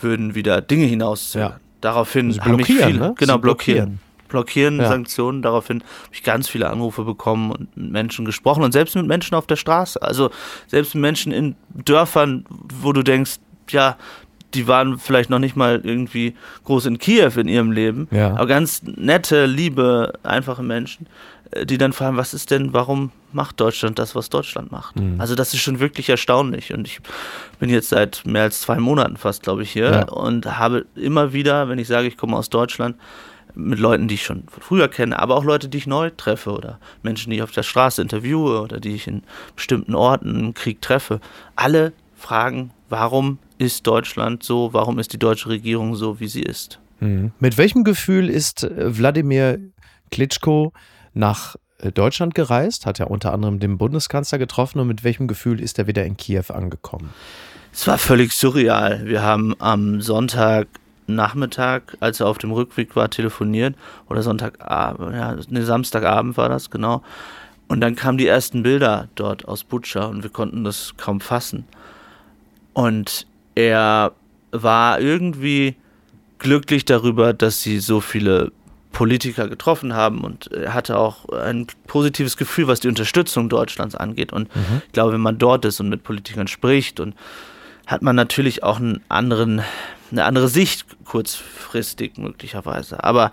würden 0.00 0.34
wieder 0.34 0.60
Dinge 0.60 0.84
hinauszögern. 0.84 1.52
Ja. 1.52 1.60
Daraufhin 1.80 2.38
haben 2.40 2.56
mich 2.56 2.66
viele, 2.66 2.92
ne? 2.92 3.14
genau 3.16 3.38
blockieren. 3.38 3.98
blockieren 3.98 4.12
blockieren 4.28 4.80
ja. 4.80 4.88
Sanktionen. 4.88 5.42
Daraufhin 5.42 5.82
habe 5.82 6.14
ich 6.14 6.22
ganz 6.22 6.48
viele 6.48 6.70
Anrufe 6.70 7.04
bekommen 7.04 7.52
und 7.52 7.76
mit 7.76 7.92
Menschen 7.92 8.24
gesprochen 8.24 8.62
und 8.62 8.72
selbst 8.72 8.96
mit 8.96 9.06
Menschen 9.06 9.34
auf 9.34 9.46
der 9.46 9.56
Straße. 9.56 10.00
Also 10.00 10.30
selbst 10.66 10.94
mit 10.94 11.02
Menschen 11.02 11.32
in 11.32 11.54
Dörfern, 11.68 12.46
wo 12.80 12.92
du 12.92 13.02
denkst, 13.02 13.38
ja, 13.68 13.96
die 14.54 14.68
waren 14.68 14.98
vielleicht 14.98 15.30
noch 15.30 15.38
nicht 15.38 15.56
mal 15.56 15.80
irgendwie 15.82 16.34
groß 16.64 16.86
in 16.86 16.98
Kiew 16.98 17.32
in 17.36 17.48
ihrem 17.48 17.72
Leben, 17.72 18.08
ja. 18.10 18.34
aber 18.34 18.46
ganz 18.46 18.82
nette, 18.82 19.46
liebe, 19.46 20.12
einfache 20.22 20.62
Menschen, 20.62 21.06
äh, 21.52 21.66
die 21.66 21.78
dann 21.78 21.92
fragen, 21.92 22.16
was 22.16 22.34
ist 22.34 22.50
denn, 22.50 22.72
warum 22.72 23.10
macht 23.32 23.60
Deutschland 23.60 23.98
das, 23.98 24.14
was 24.14 24.30
Deutschland 24.30 24.72
macht? 24.72 24.96
Mhm. 24.96 25.20
Also 25.20 25.34
das 25.34 25.54
ist 25.54 25.60
schon 25.60 25.80
wirklich 25.80 26.08
erstaunlich 26.08 26.72
und 26.72 26.86
ich 26.86 27.00
bin 27.58 27.70
jetzt 27.70 27.88
seit 27.88 28.22
mehr 28.26 28.42
als 28.42 28.60
zwei 28.60 28.78
Monaten 28.78 29.16
fast, 29.16 29.42
glaube 29.42 29.62
ich, 29.62 29.70
hier 29.70 29.90
ja. 29.90 30.08
und 30.08 30.58
habe 30.58 30.86
immer 30.94 31.32
wieder, 31.32 31.68
wenn 31.68 31.78
ich 31.78 31.88
sage, 31.88 32.08
ich 32.08 32.16
komme 32.16 32.36
aus 32.36 32.50
Deutschland, 32.50 32.96
mit 33.54 33.78
Leuten, 33.78 34.08
die 34.08 34.14
ich 34.14 34.24
schon 34.24 34.44
früher 34.48 34.88
kenne, 34.88 35.18
aber 35.18 35.36
auch 35.36 35.44
Leute, 35.44 35.68
die 35.68 35.78
ich 35.78 35.86
neu 35.86 36.10
treffe 36.10 36.52
oder 36.52 36.78
Menschen, 37.02 37.30
die 37.30 37.36
ich 37.36 37.42
auf 37.42 37.52
der 37.52 37.62
Straße 37.62 38.00
interviewe 38.00 38.60
oder 38.62 38.80
die 38.80 38.94
ich 38.94 39.06
in 39.06 39.22
bestimmten 39.54 39.94
Orten 39.94 40.40
im 40.40 40.54
Krieg 40.54 40.80
treffe. 40.80 41.20
Alle 41.56 41.92
fragen, 42.16 42.70
warum 42.88 43.38
ist 43.62 43.86
Deutschland 43.86 44.42
so, 44.42 44.72
warum 44.72 44.98
ist 44.98 45.12
die 45.12 45.18
deutsche 45.18 45.48
Regierung 45.48 45.94
so, 45.94 46.18
wie 46.18 46.26
sie 46.26 46.42
ist. 46.42 46.80
Mhm. 46.98 47.30
Mit 47.38 47.58
welchem 47.58 47.84
Gefühl 47.84 48.28
ist 48.28 48.64
äh, 48.64 48.98
Wladimir 48.98 49.60
Klitschko 50.10 50.72
nach 51.14 51.54
äh, 51.78 51.92
Deutschland 51.92 52.34
gereist, 52.34 52.86
hat 52.86 52.98
ja 52.98 53.06
unter 53.06 53.32
anderem 53.32 53.60
den 53.60 53.78
Bundeskanzler 53.78 54.38
getroffen 54.38 54.80
und 54.80 54.88
mit 54.88 55.04
welchem 55.04 55.28
Gefühl 55.28 55.60
ist 55.60 55.78
er 55.78 55.86
wieder 55.86 56.04
in 56.04 56.16
Kiew 56.16 56.46
angekommen? 56.48 57.10
Es 57.72 57.86
war 57.86 57.98
völlig 57.98 58.32
surreal. 58.32 59.02
Wir 59.06 59.22
haben 59.22 59.54
am 59.60 60.00
Sonntagnachmittag, 60.00 61.82
als 62.00 62.18
er 62.18 62.26
auf 62.26 62.38
dem 62.38 62.50
Rückweg 62.50 62.96
war, 62.96 63.10
telefoniert 63.10 63.76
oder 64.08 64.22
Sonntagabend, 64.22 65.14
ja, 65.14 65.36
ne, 65.48 65.62
Samstagabend 65.62 66.36
war 66.36 66.48
das, 66.48 66.68
genau. 66.68 67.02
Und 67.68 67.80
dann 67.80 67.94
kamen 67.94 68.18
die 68.18 68.26
ersten 68.26 68.64
Bilder 68.64 69.08
dort 69.14 69.46
aus 69.46 69.62
Butscha 69.62 70.06
und 70.06 70.24
wir 70.24 70.30
konnten 70.30 70.64
das 70.64 70.94
kaum 70.96 71.20
fassen. 71.20 71.64
Und 72.74 73.26
er 73.54 74.12
war 74.50 75.00
irgendwie 75.00 75.76
glücklich 76.38 76.84
darüber, 76.84 77.32
dass 77.32 77.62
sie 77.62 77.78
so 77.78 78.00
viele 78.00 78.52
Politiker 78.92 79.48
getroffen 79.48 79.94
haben 79.94 80.22
und 80.22 80.52
er 80.52 80.74
hatte 80.74 80.98
auch 80.98 81.28
ein 81.30 81.66
positives 81.86 82.36
Gefühl, 82.36 82.68
was 82.68 82.80
die 82.80 82.88
Unterstützung 82.88 83.48
Deutschlands 83.48 83.94
angeht. 83.94 84.32
Und 84.32 84.54
mhm. 84.54 84.82
ich 84.86 84.92
glaube, 84.92 85.14
wenn 85.14 85.20
man 85.20 85.38
dort 85.38 85.64
ist 85.64 85.80
und 85.80 85.88
mit 85.88 86.02
Politikern 86.02 86.46
spricht, 86.46 87.00
und 87.00 87.14
hat 87.86 88.02
man 88.02 88.14
natürlich 88.14 88.62
auch 88.62 88.78
einen 88.78 89.00
anderen, 89.08 89.62
eine 90.10 90.24
andere 90.24 90.48
Sicht 90.48 90.86
kurzfristig 91.04 92.16
möglicherweise. 92.16 93.02
Aber 93.02 93.32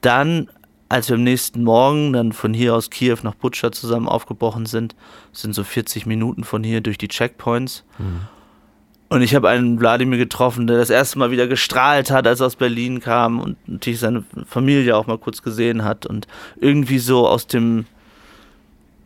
dann, 0.00 0.50
als 0.88 1.08
wir 1.08 1.16
am 1.16 1.22
nächsten 1.22 1.64
Morgen 1.64 2.12
dann 2.12 2.32
von 2.32 2.52
hier 2.52 2.74
aus 2.74 2.90
Kiew 2.90 3.18
nach 3.22 3.34
Butscha 3.34 3.72
zusammen 3.72 4.08
aufgebrochen 4.08 4.66
sind, 4.66 4.94
sind 5.32 5.54
so 5.54 5.64
40 5.64 6.06
Minuten 6.06 6.44
von 6.44 6.64
hier 6.64 6.80
durch 6.80 6.98
die 6.98 7.08
Checkpoints. 7.08 7.84
Mhm. 7.98 8.20
Und 9.08 9.22
ich 9.22 9.34
habe 9.34 9.48
einen 9.48 9.80
Wladimir 9.80 10.18
getroffen, 10.18 10.66
der 10.66 10.76
das 10.76 10.90
erste 10.90 11.18
Mal 11.18 11.30
wieder 11.30 11.46
gestrahlt 11.46 12.10
hat, 12.10 12.26
als 12.26 12.40
er 12.40 12.46
aus 12.46 12.56
Berlin 12.56 13.00
kam 13.00 13.40
und 13.40 13.56
natürlich 13.66 14.00
seine 14.00 14.24
Familie 14.46 14.96
auch 14.96 15.06
mal 15.06 15.18
kurz 15.18 15.42
gesehen 15.42 15.82
hat 15.82 16.04
und 16.04 16.26
irgendwie 16.60 16.98
so 16.98 17.26
aus 17.26 17.46
dem, 17.46 17.86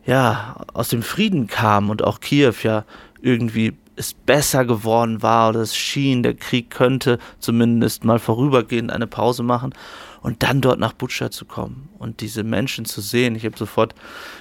ja, 0.05 0.57
aus 0.73 0.89
dem 0.89 1.03
Frieden 1.03 1.47
kam 1.47 1.89
und 1.89 2.03
auch 2.03 2.19
Kiew 2.19 2.53
ja 2.63 2.83
irgendwie 3.21 3.73
es 3.95 4.13
besser 4.13 4.65
geworden 4.65 5.21
war 5.21 5.49
oder 5.49 5.61
es 5.61 5.75
schien, 5.75 6.23
der 6.23 6.33
Krieg 6.33 6.69
könnte 6.71 7.19
zumindest 7.39 8.03
mal 8.03 8.19
vorübergehend 8.19 8.91
eine 8.91 9.07
Pause 9.07 9.43
machen 9.43 9.73
und 10.21 10.43
dann 10.43 10.61
dort 10.61 10.79
nach 10.79 10.93
Butscha 10.93 11.29
zu 11.31 11.45
kommen 11.45 11.89
und 11.99 12.21
diese 12.21 12.43
Menschen 12.43 12.85
zu 12.85 13.01
sehen. 13.01 13.35
Ich 13.35 13.45
habe 13.45 13.57
sofort 13.57 13.93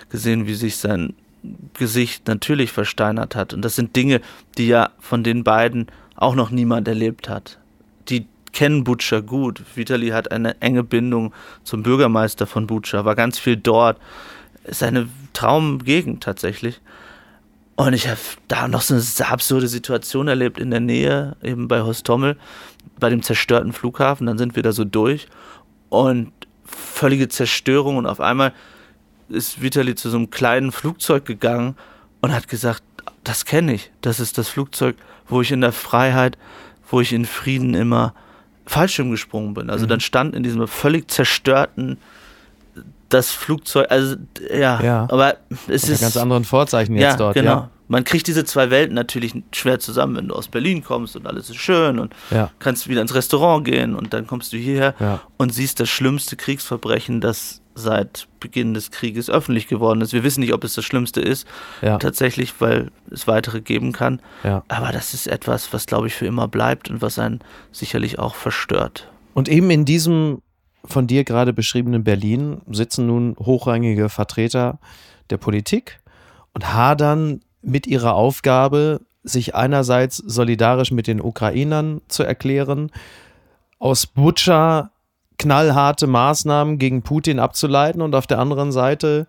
gesehen, 0.09 0.47
wie 0.47 0.55
sich 0.55 0.77
sein 0.77 1.15
Gesicht 1.75 2.29
natürlich 2.29 2.73
versteinert 2.73 3.35
hat. 3.35 3.53
Und 3.53 3.63
das 3.63 3.75
sind 3.75 3.97
Dinge, 3.97 4.21
die 4.57 4.69
ja 4.69 4.91
von 5.01 5.25
den 5.25 5.45
beiden 5.45 5.87
auch 6.17 6.35
noch 6.35 6.51
niemand 6.51 6.87
erlebt 6.89 7.29
hat. 7.29 7.59
Die 8.09 8.27
kennen 8.53 8.85
Butscha 8.85 9.21
gut. 9.21 9.63
Vitali 9.75 10.09
hat 10.09 10.31
eine 10.31 10.61
enge 10.61 10.85
Bindung 10.85 11.33
zum 11.65 11.83
Bürgermeister 11.83 12.47
von 12.47 12.67
Butscha, 12.67 13.05
war 13.05 13.15
ganz 13.15 13.39
viel 13.39 13.57
dort. 13.57 13.99
Ist 14.65 14.83
eine 14.83 15.09
Traumgegend 15.33 16.23
tatsächlich. 16.23 16.81
Und 17.75 17.95
ich 17.95 18.07
habe 18.07 18.21
da 18.49 18.69
noch 18.69 18.83
so 18.83 18.95
eine 18.95 19.31
absurde 19.31 19.67
Situation 19.67 20.29
erlebt 20.29 20.59
in 20.59 20.71
der 20.71 20.81
Nähe, 20.81 21.37
eben 21.43 21.69
bei 21.69 21.83
Hostommel, 21.83 22.37
bei 23.01 23.09
dem 23.09 23.23
zerstörten 23.23 23.73
Flughafen. 23.73 24.27
Dann 24.27 24.39
sind 24.39 24.55
wir 24.55 24.63
da 24.63 24.73
so 24.73 24.85
durch 24.85 25.27
und 25.89 26.33
völlige 26.65 27.29
Zerstörung 27.29 27.97
und 27.97 28.07
auf 28.07 28.21
einmal 28.21 28.53
ist 29.29 29.63
Vitali 29.63 29.95
zu 29.95 30.11
so 30.11 30.17
einem 30.17 30.31
kleinen 30.31 30.73
Flugzeug 30.73 31.25
gegangen 31.25 31.77
und 32.21 32.33
hat 32.33 32.49
gesagt, 32.49 32.83
das 33.25 33.45
kenne 33.45 33.75
ich. 33.75 33.91
Das 34.01 34.21
ist 34.21 34.39
das 34.39 34.49
Flugzeug, 34.49 34.97
wo 35.29 35.41
ich 35.41 35.53
in 35.53 35.61
der 35.61 35.73
Freiheit, 35.73 36.39
wo 36.91 37.01
ich 37.01 37.13
in 37.13 37.25
Frieden 37.25 37.75
immer 37.75 38.15
Fallschirm 38.67 39.11
gesprungen 39.11 39.55
bin. 39.55 39.71
Also 39.71 39.87
mhm. 39.87 39.91
dann 39.91 40.01
stand 40.01 40.35
in 40.35 40.43
diesem 40.43 40.67
völlig 40.69 41.11
zerstörten 41.11 41.99
das 43.09 43.31
Flugzeug, 43.31 43.89
also 43.91 44.17
ja, 44.51 44.83
ja. 44.83 45.07
aber 45.11 45.37
es 45.69 45.89
ist 45.89 46.01
ganz 46.01 46.17
anderen 46.17 46.45
Vorzeichen 46.45 46.95
jetzt 46.97 47.13
ja, 47.13 47.17
dort. 47.17 47.35
Genau. 47.35 47.51
Ja, 47.51 47.71
man 47.89 48.05
kriegt 48.05 48.27
diese 48.27 48.45
zwei 48.45 48.71
Welten 48.71 48.95
natürlich 48.95 49.35
schwer 49.53 49.79
zusammen, 49.79 50.17
wenn 50.17 50.29
du 50.29 50.35
aus 50.35 50.49
Berlin 50.49 50.83
kommst 50.83 51.15
und 51.15 51.27
alles 51.27 51.51
ist 51.51 51.57
schön 51.57 51.99
und 51.99 52.15
ja. 52.31 52.51
kannst 52.59 52.89
wieder 52.89 53.03
ins 53.03 53.15
Restaurant 53.15 53.67
gehen 53.67 53.95
und 53.95 54.15
dann 54.15 54.27
kommst 54.27 54.55
du 54.55 54.57
hierher 54.57 54.95
und 55.37 55.53
siehst 55.53 55.79
das 55.79 55.91
schlimmste 55.91 56.37
Kriegsverbrechen, 56.37 57.21
das 57.21 57.62
seit 57.75 58.29
Beginn 58.41 58.75
des 58.75 58.91
Krieges 58.91 59.31
öffentlich 59.31 59.69
geworden 59.69 60.01
ist. 60.01 60.13
Wir 60.13 60.25
wissen 60.25 60.41
nicht, 60.41 60.53
ob 60.53 60.65
es 60.65 60.75
das 60.75 60.85
Schlimmste 60.85 61.21
ist, 61.21 61.47
ja. 61.81 61.99
tatsächlich, 61.99 62.61
weil 62.61 62.91
es 63.11 63.27
weitere 63.27 63.61
geben 63.61 63.93
kann. 63.93 64.21
Ja. 64.45 64.63
Aber 64.69 64.93
das 64.93 65.15
ist 65.15 65.27
etwas, 65.27 65.73
was, 65.73 65.87
glaube 65.87 66.07
ich, 66.07 66.15
für 66.15 66.27
immer 66.27 66.49
bleibt 66.49 66.91
und 66.91 67.03
was 67.03 67.19
einen 67.19 67.41
sicherlich 67.71 68.19
auch 68.19 68.35
verstört. 68.35 69.11
Und 69.35 69.49
eben 69.49 69.71
in 69.71 69.85
diesem 69.85 70.43
von 70.85 71.07
dir 71.07 71.25
gerade 71.25 71.53
beschriebenen 71.53 72.05
Berlin 72.05 72.61
sitzen 72.69 73.07
nun 73.07 73.37
hochrangige 73.39 74.09
Vertreter 74.09 74.79
der 75.31 75.37
Politik 75.37 76.01
und 76.55 76.75
hadern 76.75 77.41
mit 77.63 77.87
ihrer 77.87 78.15
Aufgabe, 78.15 79.01
sich 79.23 79.55
einerseits 79.55 80.17
solidarisch 80.17 80.91
mit 80.91 81.07
den 81.07 81.21
Ukrainern 81.21 82.01
zu 82.09 82.25
erklären, 82.25 82.91
aus 83.79 84.07
Butscha 84.07 84.91
knallharte 85.39 86.07
Maßnahmen 86.07 86.79
gegen 86.79 87.03
Putin 87.03 87.39
abzuleiten 87.39 88.03
und 88.03 88.15
auf 88.15 88.27
der 88.27 88.39
anderen 88.39 88.73
Seite 88.73 89.27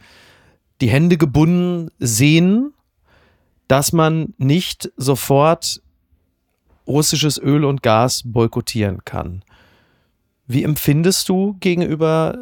die 0.81 0.89
Hände 0.89 1.17
gebunden 1.17 1.89
sehen, 2.00 2.74
dass 3.67 3.93
man 3.93 4.33
nicht 4.38 4.91
sofort 4.98 5.81
russisches 6.86 7.38
Öl 7.38 7.65
und 7.65 7.81
Gas 7.81 8.24
boykottieren 8.25 9.05
kann. 9.05 9.43
Wie 10.48 10.63
empfindest 10.63 11.29
du 11.29 11.55
gegenüber 11.60 12.38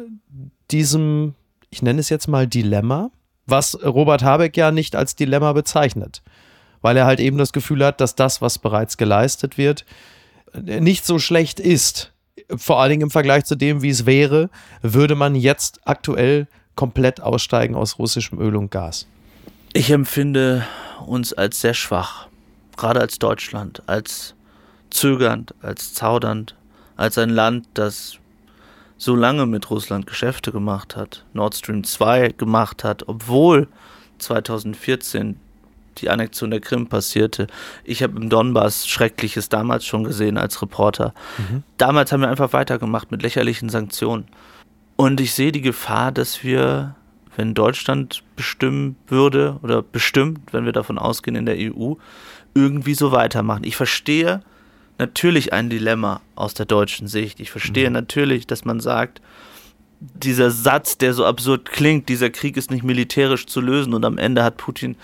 diesem, 0.70 1.34
ich 1.70 1.82
nenne 1.82 2.00
es 2.00 2.08
jetzt 2.08 2.26
mal 2.26 2.46
Dilemma, 2.46 3.10
was 3.46 3.78
Robert 3.84 4.22
Habeck 4.22 4.56
ja 4.56 4.72
nicht 4.72 4.96
als 4.96 5.14
Dilemma 5.14 5.52
bezeichnet, 5.52 6.22
weil 6.80 6.96
er 6.96 7.06
halt 7.06 7.20
eben 7.20 7.38
das 7.38 7.52
Gefühl 7.52 7.84
hat, 7.84 8.00
dass 8.00 8.16
das, 8.16 8.42
was 8.42 8.58
bereits 8.58 8.96
geleistet 8.96 9.58
wird, 9.58 9.84
nicht 10.60 11.06
so 11.06 11.18
schlecht 11.18 11.60
ist 11.60 12.12
vor 12.54 12.80
allen 12.80 12.90
Dingen 12.90 13.02
im 13.02 13.10
Vergleich 13.10 13.44
zu 13.44 13.56
dem, 13.56 13.82
wie 13.82 13.90
es 13.90 14.06
wäre, 14.06 14.50
würde 14.82 15.14
man 15.14 15.34
jetzt 15.34 15.80
aktuell 15.84 16.46
komplett 16.76 17.20
aussteigen 17.20 17.74
aus 17.74 17.98
russischem 17.98 18.40
Öl 18.40 18.56
und 18.56 18.70
Gas? 18.70 19.06
Ich 19.72 19.90
empfinde 19.90 20.66
uns 21.06 21.32
als 21.32 21.60
sehr 21.60 21.74
schwach, 21.74 22.28
gerade 22.76 23.00
als 23.00 23.18
Deutschland, 23.18 23.82
als 23.86 24.34
zögernd, 24.90 25.54
als 25.62 25.94
zaudernd, 25.94 26.54
als 26.96 27.18
ein 27.18 27.30
Land, 27.30 27.66
das 27.74 28.18
so 28.98 29.16
lange 29.16 29.46
mit 29.46 29.68
Russland 29.70 30.06
Geschäfte 30.06 30.52
gemacht 30.52 30.94
hat, 30.94 31.24
Nord 31.32 31.56
Stream 31.56 31.82
2 31.82 32.34
gemacht 32.36 32.84
hat, 32.84 33.08
obwohl 33.08 33.66
2014 34.18 35.40
die 35.98 36.10
Annexion 36.10 36.50
der 36.50 36.60
Krim 36.60 36.86
passierte. 36.86 37.46
Ich 37.84 38.02
habe 38.02 38.20
im 38.20 38.28
Donbass 38.28 38.86
Schreckliches 38.86 39.48
damals 39.48 39.84
schon 39.84 40.04
gesehen 40.04 40.38
als 40.38 40.60
Reporter. 40.62 41.14
Mhm. 41.38 41.62
Damals 41.78 42.12
haben 42.12 42.20
wir 42.20 42.28
einfach 42.28 42.52
weitergemacht 42.52 43.10
mit 43.10 43.22
lächerlichen 43.22 43.68
Sanktionen. 43.68 44.26
Und 44.96 45.20
ich 45.20 45.34
sehe 45.34 45.52
die 45.52 45.62
Gefahr, 45.62 46.12
dass 46.12 46.44
wir, 46.44 46.94
wenn 47.36 47.54
Deutschland 47.54 48.22
bestimmen 48.36 48.96
würde 49.08 49.58
oder 49.62 49.82
bestimmt, 49.82 50.52
wenn 50.52 50.64
wir 50.64 50.72
davon 50.72 50.98
ausgehen 50.98 51.36
in 51.36 51.46
der 51.46 51.56
EU, 51.58 51.94
irgendwie 52.54 52.94
so 52.94 53.12
weitermachen. 53.12 53.64
Ich 53.64 53.76
verstehe 53.76 54.42
natürlich 54.98 55.52
ein 55.52 55.70
Dilemma 55.70 56.20
aus 56.34 56.54
der 56.54 56.66
deutschen 56.66 57.08
Sicht. 57.08 57.40
Ich 57.40 57.50
verstehe 57.50 57.88
mhm. 57.88 57.94
natürlich, 57.94 58.46
dass 58.46 58.64
man 58.64 58.80
sagt, 58.80 59.20
dieser 60.00 60.50
Satz, 60.50 60.98
der 60.98 61.14
so 61.14 61.24
absurd 61.24 61.70
klingt, 61.70 62.08
dieser 62.08 62.30
Krieg 62.30 62.56
ist 62.56 62.70
nicht 62.70 62.82
militärisch 62.82 63.46
zu 63.46 63.60
lösen 63.60 63.94
und 63.94 64.04
am 64.04 64.18
Ende 64.18 64.42
hat 64.42 64.56
Putin 64.56 64.96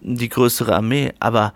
die 0.00 0.28
größere 0.28 0.74
Armee, 0.74 1.12
aber 1.20 1.54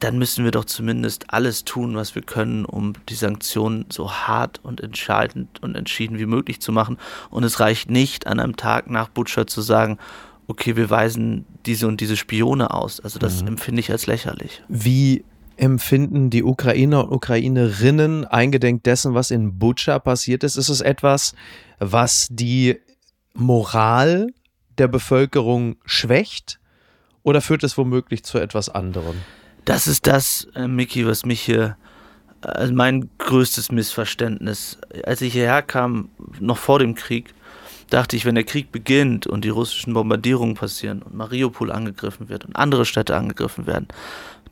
dann 0.00 0.18
müssen 0.18 0.44
wir 0.44 0.52
doch 0.52 0.64
zumindest 0.64 1.32
alles 1.32 1.64
tun, 1.64 1.96
was 1.96 2.14
wir 2.14 2.22
können, 2.22 2.64
um 2.64 2.92
die 3.08 3.14
Sanktionen 3.14 3.86
so 3.88 4.12
hart 4.12 4.60
und 4.62 4.80
entscheidend 4.80 5.62
und 5.62 5.74
entschieden 5.74 6.18
wie 6.18 6.26
möglich 6.26 6.60
zu 6.60 6.72
machen. 6.72 6.98
Und 7.30 7.42
es 7.42 7.60
reicht 7.60 7.90
nicht, 7.90 8.26
an 8.26 8.38
einem 8.38 8.56
Tag 8.56 8.88
nach 8.88 9.08
Butcher 9.08 9.46
zu 9.46 9.60
sagen, 9.60 9.98
okay, 10.46 10.76
wir 10.76 10.88
weisen 10.88 11.44
diese 11.66 11.88
und 11.88 12.00
diese 12.00 12.16
Spione 12.16 12.72
aus. 12.72 13.00
Also 13.00 13.18
das 13.18 13.42
mhm. 13.42 13.48
empfinde 13.48 13.80
ich 13.80 13.90
als 13.90 14.06
lächerlich. 14.06 14.62
Wie 14.68 15.24
empfinden 15.56 16.30
die 16.30 16.44
Ukrainer 16.44 17.04
und 17.04 17.12
Ukrainerinnen 17.12 18.24
eingedenk 18.24 18.84
dessen, 18.84 19.14
was 19.14 19.30
in 19.30 19.58
Butcher 19.58 19.98
passiert 19.98 20.44
ist? 20.44 20.56
Ist 20.56 20.68
es 20.68 20.80
etwas, 20.80 21.34
was 21.80 22.28
die 22.30 22.78
Moral 23.34 24.28
der 24.78 24.88
Bevölkerung 24.88 25.76
schwächt 25.84 26.60
oder 27.22 27.40
führt 27.40 27.64
es 27.64 27.76
womöglich 27.76 28.24
zu 28.24 28.38
etwas 28.38 28.68
anderem? 28.68 29.16
Das 29.64 29.86
ist 29.86 30.06
das, 30.06 30.48
äh, 30.54 30.66
Mickey, 30.66 31.06
was 31.06 31.26
mich 31.26 31.40
hier, 31.40 31.76
also 32.40 32.72
mein 32.72 33.10
größtes 33.18 33.70
Missverständnis. 33.70 34.78
Als 35.04 35.20
ich 35.20 35.32
hierher 35.32 35.62
kam, 35.62 36.10
noch 36.40 36.56
vor 36.56 36.78
dem 36.78 36.94
Krieg, 36.94 37.34
dachte 37.90 38.16
ich, 38.16 38.24
wenn 38.24 38.34
der 38.34 38.44
Krieg 38.44 38.72
beginnt 38.72 39.26
und 39.26 39.44
die 39.44 39.48
russischen 39.48 39.94
Bombardierungen 39.94 40.54
passieren 40.54 41.02
und 41.02 41.14
Mariupol 41.14 41.72
angegriffen 41.72 42.28
wird 42.28 42.44
und 42.44 42.56
andere 42.56 42.84
Städte 42.84 43.16
angegriffen 43.16 43.66
werden, 43.66 43.88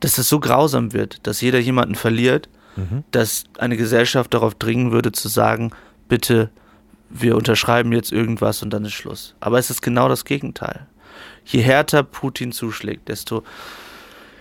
dass 0.00 0.18
es 0.18 0.28
so 0.28 0.40
grausam 0.40 0.92
wird, 0.92 1.26
dass 1.26 1.40
jeder 1.40 1.58
jemanden 1.58 1.94
verliert, 1.94 2.48
mhm. 2.76 3.04
dass 3.10 3.44
eine 3.58 3.76
Gesellschaft 3.76 4.34
darauf 4.34 4.54
dringen 4.54 4.92
würde 4.92 5.12
zu 5.12 5.28
sagen, 5.28 5.72
bitte, 6.08 6.50
wir 7.08 7.36
unterschreiben 7.36 7.92
jetzt 7.92 8.12
irgendwas 8.12 8.62
und 8.62 8.70
dann 8.70 8.84
ist 8.84 8.92
Schluss. 8.92 9.34
Aber 9.40 9.58
es 9.58 9.70
ist 9.70 9.80
genau 9.80 10.08
das 10.08 10.24
Gegenteil. 10.24 10.86
Je 11.44 11.60
härter 11.60 12.02
Putin 12.02 12.52
zuschlägt, 12.52 13.08
desto 13.08 13.42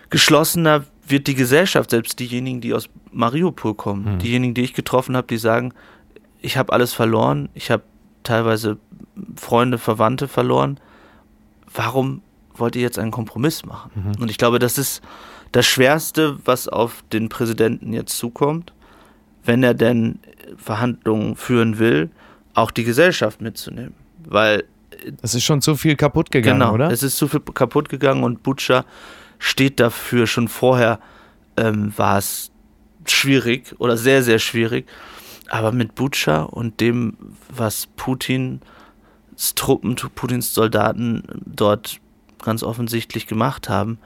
geschlossener 0.09 0.85
wird 1.07 1.27
die 1.27 1.35
Gesellschaft, 1.35 1.91
selbst 1.91 2.19
diejenigen, 2.19 2.61
die 2.61 2.73
aus 2.73 2.89
Mariupol 3.11 3.75
kommen, 3.75 4.13
mhm. 4.13 4.19
diejenigen, 4.19 4.53
die 4.53 4.63
ich 4.63 4.73
getroffen 4.73 5.15
habe, 5.15 5.27
die 5.27 5.37
sagen, 5.37 5.73
ich 6.41 6.57
habe 6.57 6.73
alles 6.73 6.93
verloren, 6.93 7.49
ich 7.53 7.71
habe 7.71 7.83
teilweise 8.23 8.77
Freunde, 9.35 9.77
Verwandte 9.77 10.27
verloren. 10.27 10.79
Warum 11.73 12.21
wollt 12.53 12.75
ihr 12.75 12.81
jetzt 12.81 12.99
einen 12.99 13.11
Kompromiss 13.11 13.65
machen? 13.65 13.91
Mhm. 13.95 14.21
Und 14.21 14.31
ich 14.31 14.37
glaube, 14.37 14.59
das 14.59 14.77
ist 14.77 15.01
das 15.51 15.65
Schwerste, 15.65 16.37
was 16.45 16.67
auf 16.67 17.03
den 17.13 17.29
Präsidenten 17.29 17.93
jetzt 17.93 18.17
zukommt, 18.17 18.73
wenn 19.43 19.63
er 19.63 19.73
denn 19.73 20.19
Verhandlungen 20.57 21.35
führen 21.35 21.79
will, 21.79 22.09
auch 22.53 22.71
die 22.71 22.83
Gesellschaft 22.83 23.41
mitzunehmen. 23.41 23.93
Weil. 24.25 24.65
Es 25.21 25.35
ist 25.35 25.43
schon 25.43 25.61
zu 25.61 25.75
viel 25.75 25.95
kaputt 25.95 26.31
gegangen, 26.31 26.59
genau, 26.59 26.73
oder? 26.73 26.91
Es 26.91 27.03
ist 27.03 27.17
zu 27.17 27.27
viel 27.27 27.41
kaputt 27.41 27.89
gegangen 27.89 28.23
und 28.23 28.43
Butcher 28.43 28.85
steht 29.39 29.79
dafür. 29.79 30.27
Schon 30.27 30.47
vorher 30.47 30.99
ähm, 31.57 31.93
war 31.97 32.17
es 32.17 32.51
schwierig 33.05 33.75
oder 33.77 33.97
sehr, 33.97 34.23
sehr 34.23 34.39
schwierig. 34.39 34.87
Aber 35.49 35.71
mit 35.71 35.95
Butcher 35.95 36.51
und 36.53 36.79
dem, 36.81 37.17
was 37.49 37.87
Putins 37.95 38.61
Truppen, 39.55 39.95
Putins 39.95 40.53
Soldaten 40.53 41.23
dort 41.45 41.99
ganz 42.43 42.63
offensichtlich 42.63 43.27
gemacht 43.27 43.69
haben, 43.69 43.99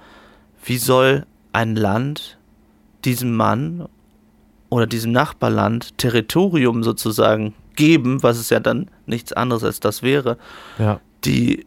wie 0.64 0.78
soll 0.78 1.26
ein 1.54 1.76
Land 1.76 2.38
diesem 3.06 3.36
Mann 3.36 3.88
oder 4.70 4.88
diesem 4.88 5.12
Nachbarland 5.12 5.98
Territorium 5.98 6.84
sozusagen 6.84 7.54
geben, 7.80 8.22
was 8.22 8.38
es 8.38 8.50
ja 8.50 8.60
dann 8.60 8.92
nichts 9.06 9.32
anderes 9.32 9.64
als 9.64 9.80
das 9.80 10.04
wäre, 10.04 10.38
ja. 10.78 11.00
die 11.24 11.66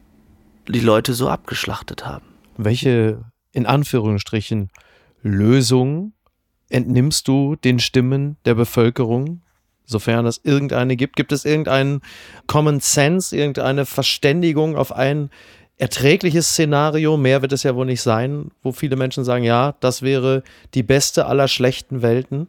die 0.67 0.79
Leute 0.79 1.13
so 1.13 1.27
abgeschlachtet 1.27 2.05
haben. 2.05 2.25
Welche 2.55 3.25
in 3.51 3.65
Anführungsstrichen 3.65 4.69
Lösung 5.23 6.13
entnimmst 6.69 7.27
du 7.27 7.55
den 7.55 7.79
Stimmen 7.79 8.37
der 8.45 8.53
Bevölkerung, 8.53 9.41
sofern 9.85 10.25
es 10.27 10.39
irgendeine 10.43 10.95
gibt? 10.95 11.15
Gibt 11.15 11.31
es 11.31 11.45
irgendeinen 11.45 12.01
Common 12.45 12.79
Sense, 12.79 13.35
irgendeine 13.35 13.85
Verständigung 13.85 14.77
auf 14.77 14.95
ein 14.95 15.31
erträgliches 15.77 16.49
Szenario? 16.49 17.17
Mehr 17.17 17.41
wird 17.41 17.53
es 17.53 17.63
ja 17.63 17.75
wohl 17.75 17.87
nicht 17.87 18.03
sein, 18.03 18.51
wo 18.61 18.71
viele 18.71 18.95
Menschen 18.95 19.25
sagen, 19.25 19.43
ja, 19.43 19.73
das 19.79 20.03
wäre 20.03 20.43
die 20.75 20.83
beste 20.83 21.25
aller 21.25 21.47
schlechten 21.47 22.03
Welten. 22.03 22.47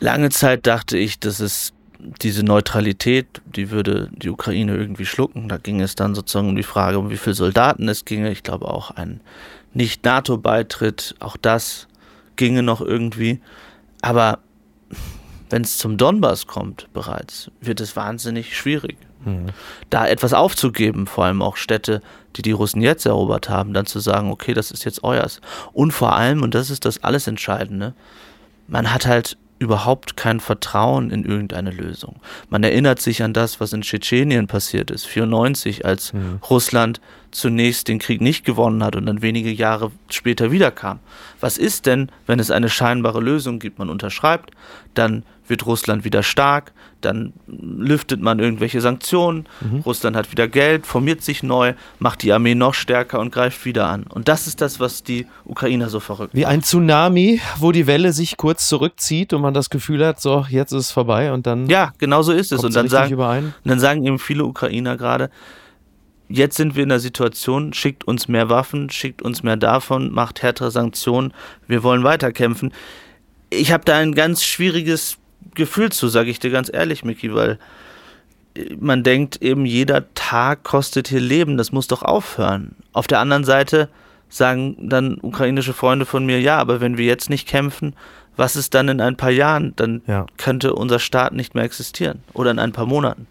Lange 0.00 0.30
Zeit 0.30 0.66
dachte 0.66 0.96
ich, 0.96 1.20
dass 1.20 1.38
es 1.40 1.74
diese 1.98 2.44
Neutralität, 2.44 3.26
die 3.44 3.70
würde 3.70 4.08
die 4.12 4.30
Ukraine 4.30 4.76
irgendwie 4.76 5.06
schlucken. 5.06 5.48
Da 5.48 5.56
ging 5.58 5.80
es 5.80 5.94
dann 5.94 6.14
sozusagen 6.14 6.48
um 6.48 6.56
die 6.56 6.62
Frage, 6.62 6.98
um 6.98 7.10
wie 7.10 7.16
viele 7.16 7.34
Soldaten 7.34 7.88
es 7.88 8.04
ginge. 8.04 8.30
Ich 8.30 8.42
glaube 8.42 8.68
auch 8.68 8.92
ein 8.92 9.20
Nicht-NATO-Beitritt, 9.74 11.16
auch 11.18 11.36
das 11.36 11.88
ginge 12.36 12.62
noch 12.62 12.80
irgendwie. 12.80 13.40
Aber 14.00 14.38
wenn 15.50 15.62
es 15.62 15.78
zum 15.78 15.96
Donbass 15.96 16.46
kommt 16.46 16.88
bereits, 16.92 17.50
wird 17.60 17.80
es 17.80 17.96
wahnsinnig 17.96 18.56
schwierig. 18.56 18.96
Mhm. 19.24 19.46
Da 19.90 20.06
etwas 20.06 20.32
aufzugeben, 20.32 21.06
vor 21.06 21.24
allem 21.24 21.42
auch 21.42 21.56
Städte, 21.56 22.00
die 22.36 22.42
die 22.42 22.52
Russen 22.52 22.80
jetzt 22.80 23.06
erobert 23.06 23.48
haben, 23.48 23.72
dann 23.74 23.86
zu 23.86 23.98
sagen, 23.98 24.30
okay, 24.30 24.54
das 24.54 24.70
ist 24.70 24.84
jetzt 24.84 25.02
euers. 25.02 25.40
Und 25.72 25.92
vor 25.92 26.14
allem, 26.14 26.42
und 26.42 26.54
das 26.54 26.70
ist 26.70 26.84
das 26.84 27.02
alles 27.02 27.26
Entscheidende, 27.26 27.94
man 28.68 28.92
hat 28.92 29.06
halt 29.06 29.36
überhaupt 29.58 30.16
kein 30.16 30.40
Vertrauen 30.40 31.10
in 31.10 31.24
irgendeine 31.24 31.70
Lösung. 31.70 32.20
Man 32.48 32.62
erinnert 32.62 33.00
sich 33.00 33.22
an 33.22 33.32
das, 33.32 33.60
was 33.60 33.72
in 33.72 33.82
Tschetschenien 33.82 34.46
passiert 34.46 34.90
ist, 34.90 35.06
94, 35.06 35.84
als 35.84 36.12
mhm. 36.12 36.40
Russland 36.48 37.00
zunächst 37.30 37.88
den 37.88 37.98
Krieg 37.98 38.20
nicht 38.20 38.44
gewonnen 38.44 38.82
hat 38.82 38.96
und 38.96 39.06
dann 39.06 39.22
wenige 39.22 39.50
Jahre 39.50 39.90
später 40.08 40.50
wiederkam. 40.50 40.98
Was 41.40 41.58
ist 41.58 41.86
denn, 41.86 42.10
wenn 42.26 42.38
es 42.38 42.50
eine 42.50 42.68
scheinbare 42.68 43.20
Lösung 43.20 43.58
gibt? 43.58 43.78
Man 43.78 43.90
unterschreibt, 43.90 44.50
dann 44.94 45.24
wird 45.46 45.66
Russland 45.66 46.04
wieder 46.04 46.22
stark, 46.22 46.72
dann 47.00 47.32
lüftet 47.46 48.20
man 48.20 48.38
irgendwelche 48.38 48.80
Sanktionen, 48.80 49.46
mhm. 49.60 49.80
Russland 49.80 50.16
hat 50.16 50.30
wieder 50.30 50.48
Geld, 50.48 50.86
formiert 50.86 51.22
sich 51.22 51.42
neu, 51.42 51.74
macht 51.98 52.22
die 52.22 52.32
Armee 52.32 52.54
noch 52.54 52.74
stärker 52.74 53.20
und 53.20 53.32
greift 53.32 53.64
wieder 53.64 53.86
an. 53.86 54.04
Und 54.04 54.28
das 54.28 54.46
ist 54.46 54.60
das, 54.60 54.80
was 54.80 55.02
die 55.02 55.26
Ukrainer 55.44 55.88
so 55.88 56.00
verrückt 56.00 56.34
Wie 56.34 56.46
ein 56.46 56.62
Tsunami, 56.62 57.40
wo 57.58 57.72
die 57.72 57.86
Welle 57.86 58.12
sich 58.12 58.36
kurz 58.36 58.68
zurückzieht 58.68 59.32
und 59.32 59.42
man 59.42 59.54
das 59.54 59.70
Gefühl 59.70 60.04
hat, 60.04 60.20
so, 60.20 60.44
jetzt 60.48 60.72
ist 60.72 60.86
es 60.86 60.90
vorbei 60.90 61.32
und 61.32 61.46
dann. 61.46 61.66
Ja, 61.68 61.92
genau 61.98 62.22
so 62.22 62.32
ist 62.32 62.52
es. 62.52 62.62
Und 62.62 62.74
dann, 62.74 62.88
sagen, 62.88 63.14
und 63.14 63.52
dann 63.64 63.80
sagen 63.80 64.04
eben 64.04 64.18
viele 64.18 64.44
Ukrainer 64.44 64.96
gerade, 64.96 65.30
jetzt 66.28 66.56
sind 66.56 66.76
wir 66.76 66.82
in 66.82 66.88
der 66.88 67.00
Situation, 67.00 67.72
schickt 67.72 68.04
uns 68.04 68.28
mehr 68.28 68.48
Waffen, 68.48 68.90
schickt 68.90 69.22
uns 69.22 69.42
mehr 69.42 69.56
davon, 69.56 70.12
macht 70.12 70.42
härtere 70.42 70.70
Sanktionen, 70.70 71.32
wir 71.66 71.82
wollen 71.82 72.04
weiterkämpfen. 72.04 72.72
Ich 73.50 73.72
habe 73.72 73.84
da 73.84 73.96
ein 73.96 74.14
ganz 74.14 74.44
schwieriges 74.44 75.18
Gefühl 75.54 75.90
zu, 75.90 76.08
sage 76.08 76.30
ich 76.30 76.38
dir 76.38 76.50
ganz 76.50 76.70
ehrlich, 76.72 77.04
Micky, 77.04 77.34
weil 77.34 77.58
man 78.78 79.02
denkt 79.02 79.40
eben, 79.42 79.66
jeder 79.66 80.12
Tag 80.14 80.64
kostet 80.64 81.08
hier 81.08 81.20
Leben, 81.20 81.56
das 81.56 81.72
muss 81.72 81.86
doch 81.86 82.02
aufhören. 82.02 82.74
Auf 82.92 83.06
der 83.06 83.20
anderen 83.20 83.44
Seite 83.44 83.88
sagen 84.28 84.88
dann 84.88 85.18
ukrainische 85.22 85.72
Freunde 85.72 86.06
von 86.06 86.26
mir, 86.26 86.40
ja, 86.40 86.58
aber 86.58 86.80
wenn 86.80 86.98
wir 86.98 87.06
jetzt 87.06 87.30
nicht 87.30 87.48
kämpfen, 87.48 87.94
was 88.36 88.56
ist 88.56 88.74
dann 88.74 88.88
in 88.88 89.00
ein 89.00 89.16
paar 89.16 89.30
Jahren? 89.30 89.72
Dann 89.76 90.02
ja. 90.06 90.26
könnte 90.36 90.74
unser 90.74 90.98
Staat 90.98 91.32
nicht 91.32 91.54
mehr 91.54 91.64
existieren 91.64 92.22
oder 92.34 92.50
in 92.50 92.58
ein 92.58 92.72
paar 92.72 92.86
Monaten. 92.86 93.26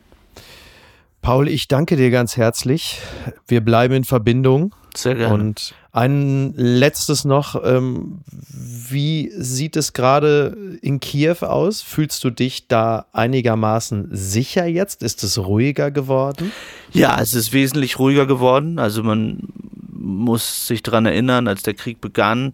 Paul, 1.28 1.50
ich 1.50 1.68
danke 1.68 1.98
dir 1.98 2.10
ganz 2.10 2.38
herzlich. 2.38 3.02
Wir 3.50 3.60
bleiben 3.60 3.96
in 3.96 4.04
Verbindung. 4.06 4.74
Sehr 4.96 5.16
gerne. 5.16 5.34
Und 5.34 5.76
ein 5.92 6.54
letztes 6.56 7.26
noch. 7.26 7.62
Ähm, 7.66 8.20
wie 8.48 9.34
sieht 9.36 9.76
es 9.76 9.92
gerade 9.92 10.56
in 10.82 11.02
Kiew 11.02 11.36
aus? 11.42 11.82
Fühlst 11.82 12.24
du 12.24 12.30
dich 12.30 12.70
da 12.70 13.08
einigermaßen 13.12 14.08
sicher 14.14 14.68
jetzt? 14.68 15.04
Ist 15.04 15.22
es 15.26 15.38
ruhiger 15.38 15.92
geworden? 15.92 16.54
Ja, 16.94 17.20
es 17.20 17.34
ist 17.34 17.52
wesentlich 17.52 18.00
ruhiger 18.00 18.26
geworden. 18.26 18.80
Also 18.80 19.04
man 19.04 19.50
muss 19.92 20.66
sich 20.66 20.82
daran 20.82 21.06
erinnern, 21.06 21.50
als 21.50 21.62
der 21.62 21.74
Krieg 21.74 22.00
begann, 22.00 22.54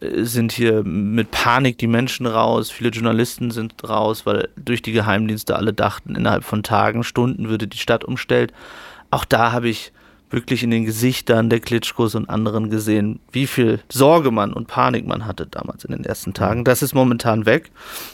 sind 0.00 0.52
hier 0.52 0.84
mit 0.84 1.30
Panik 1.30 1.78
die 1.78 1.86
Menschen 1.86 2.26
raus, 2.26 2.70
viele 2.70 2.90
Journalisten 2.90 3.50
sind 3.50 3.74
raus, 3.88 4.26
weil 4.26 4.48
durch 4.56 4.82
die 4.82 4.92
Geheimdienste 4.92 5.56
alle 5.56 5.72
dachten, 5.72 6.14
innerhalb 6.14 6.44
von 6.44 6.62
Tagen, 6.62 7.02
Stunden 7.02 7.48
würde 7.48 7.66
die 7.66 7.78
Stadt 7.78 8.04
umstellt. 8.04 8.52
Auch 9.10 9.24
da 9.24 9.52
habe 9.52 9.68
ich 9.68 9.92
wirklich 10.30 10.62
in 10.62 10.70
den 10.70 10.84
Gesichtern 10.84 11.48
der 11.48 11.60
Klitschkos 11.60 12.14
und 12.14 12.28
anderen 12.28 12.70
gesehen, 12.70 13.20
wie 13.32 13.46
viel 13.46 13.80
Sorge 13.88 14.30
man 14.30 14.52
und 14.52 14.66
Panik 14.68 15.06
man 15.06 15.26
hatte 15.26 15.46
damals 15.46 15.84
in 15.84 15.92
den 15.92 16.04
ersten 16.04 16.34
Tagen. 16.34 16.64
Das 16.64 16.82
ist 16.82 16.94
momentan 16.94 17.46
weg, 17.46 17.70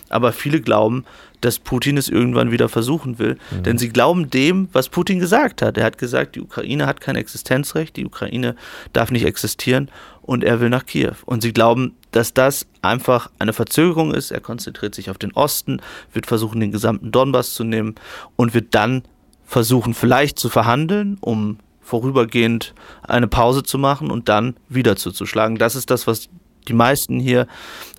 aber 0.08 0.32
viele 0.32 0.60
glauben, 0.60 1.04
dass 1.40 1.58
Putin 1.58 1.96
es 1.96 2.08
irgendwann 2.08 2.52
wieder 2.52 2.68
versuchen 2.68 3.18
will, 3.18 3.36
mhm. 3.50 3.62
denn 3.64 3.78
sie 3.78 3.90
glauben 3.90 4.30
dem, 4.30 4.68
was 4.72 4.88
Putin 4.88 5.18
gesagt 5.18 5.60
hat. 5.60 5.76
Er 5.76 5.84
hat 5.84 5.98
gesagt, 5.98 6.36
die 6.36 6.40
Ukraine 6.40 6.86
hat 6.86 7.00
kein 7.00 7.16
Existenzrecht, 7.16 7.96
die 7.96 8.06
Ukraine 8.06 8.54
darf 8.92 9.10
nicht 9.10 9.26
existieren 9.26 9.90
und 10.24 10.42
er 10.42 10.60
will 10.60 10.70
nach 10.70 10.87
Kiew. 10.87 11.14
Und 11.26 11.42
sie 11.42 11.52
glauben, 11.52 11.94
dass 12.10 12.32
das 12.32 12.66
einfach 12.82 13.30
eine 13.38 13.52
Verzögerung 13.52 14.14
ist. 14.14 14.30
Er 14.30 14.40
konzentriert 14.40 14.94
sich 14.94 15.10
auf 15.10 15.18
den 15.18 15.32
Osten, 15.32 15.80
wird 16.12 16.26
versuchen, 16.26 16.60
den 16.60 16.72
gesamten 16.72 17.12
Donbass 17.12 17.54
zu 17.54 17.64
nehmen 17.64 17.94
und 18.37 18.54
wird 18.54 18.74
dann 18.74 19.02
versuchen, 19.44 19.94
vielleicht 19.94 20.38
zu 20.38 20.48
verhandeln, 20.48 21.18
um 21.20 21.58
vorübergehend 21.82 22.74
eine 23.02 23.28
Pause 23.28 23.62
zu 23.62 23.78
machen 23.78 24.10
und 24.10 24.28
dann 24.28 24.56
wieder 24.68 24.96
zuzuschlagen. 24.96 25.58
Das 25.58 25.76
ist 25.76 25.90
das, 25.90 26.06
was 26.06 26.28
die 26.66 26.72
meisten 26.72 27.20
hier 27.20 27.46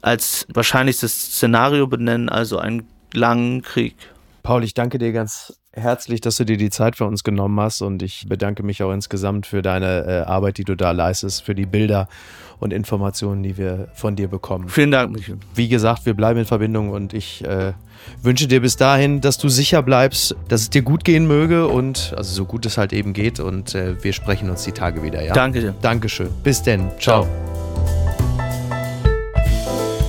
als 0.02 0.48
wahrscheinlichstes 0.52 1.34
Szenario 1.34 1.86
benennen, 1.86 2.30
also 2.30 2.58
einen 2.58 2.88
langen 3.14 3.62
Krieg. 3.62 3.96
Paul, 4.42 4.64
ich 4.64 4.74
danke 4.74 4.98
dir 4.98 5.12
ganz 5.12 5.54
herzlich, 5.76 6.22
dass 6.22 6.38
du 6.38 6.46
dir 6.46 6.58
die 6.58 6.70
Zeit 6.70 6.96
für 6.96 7.06
uns 7.06 7.24
genommen 7.24 7.60
hast 7.60 7.82
und 7.82 8.02
ich 8.02 8.26
bedanke 8.28 8.64
mich 8.64 8.82
auch 8.84 8.92
insgesamt 8.92 9.46
für 9.46 9.62
deine 9.62 10.06
äh, 10.06 10.12
Arbeit, 10.22 10.58
die 10.58 10.64
du 10.64 10.76
da 10.76 10.92
leistest, 10.92 11.44
für 11.44 11.56
die 11.56 11.66
Bilder 11.66 12.08
und 12.60 12.74
Informationen, 12.74 13.44
die 13.44 13.58
wir 13.58 13.90
von 13.94 14.16
dir 14.16 14.28
bekommen. 14.28 14.70
Vielen 14.70 14.92
Dank, 14.92 15.12
Michael. 15.12 15.38
Wie 15.54 15.68
gesagt, 15.68 16.06
wir 16.06 16.14
bleiben 16.14 16.40
in 16.40 16.46
Verbindung 16.46 16.90
und 16.90 17.14
ich 17.14 17.44
äh, 17.44 17.74
wünsche 18.22 18.48
dir 18.48 18.62
bis 18.62 18.78
dahin, 18.78 19.22
dass 19.22 19.38
du 19.38 19.50
sicher 19.50 19.84
bleibst, 19.84 20.36
dass 20.48 20.62
es 20.62 20.70
dir 20.70 20.82
gut 20.82 21.04
gehen 21.04 21.28
möge 21.28 21.68
und 21.68 22.14
also 22.18 22.34
so 22.34 22.46
gut 22.46 22.66
es 22.66 22.78
halt 22.78 22.94
eben 22.94 23.14
geht 23.14 23.40
und 23.40 23.76
äh, 23.76 24.02
wir 24.04 24.14
sprechen 24.14 24.50
uns 24.50 24.64
die 24.64 24.72
Tage 24.72 25.04
wieder. 25.04 25.22
Ja? 25.22 25.34
Danke. 25.34 25.76
Dankeschön. 25.82 26.30
Bis 26.44 26.64
denn. 26.64 26.90
Ciao. 27.00 27.24
Ciao. 27.24 27.45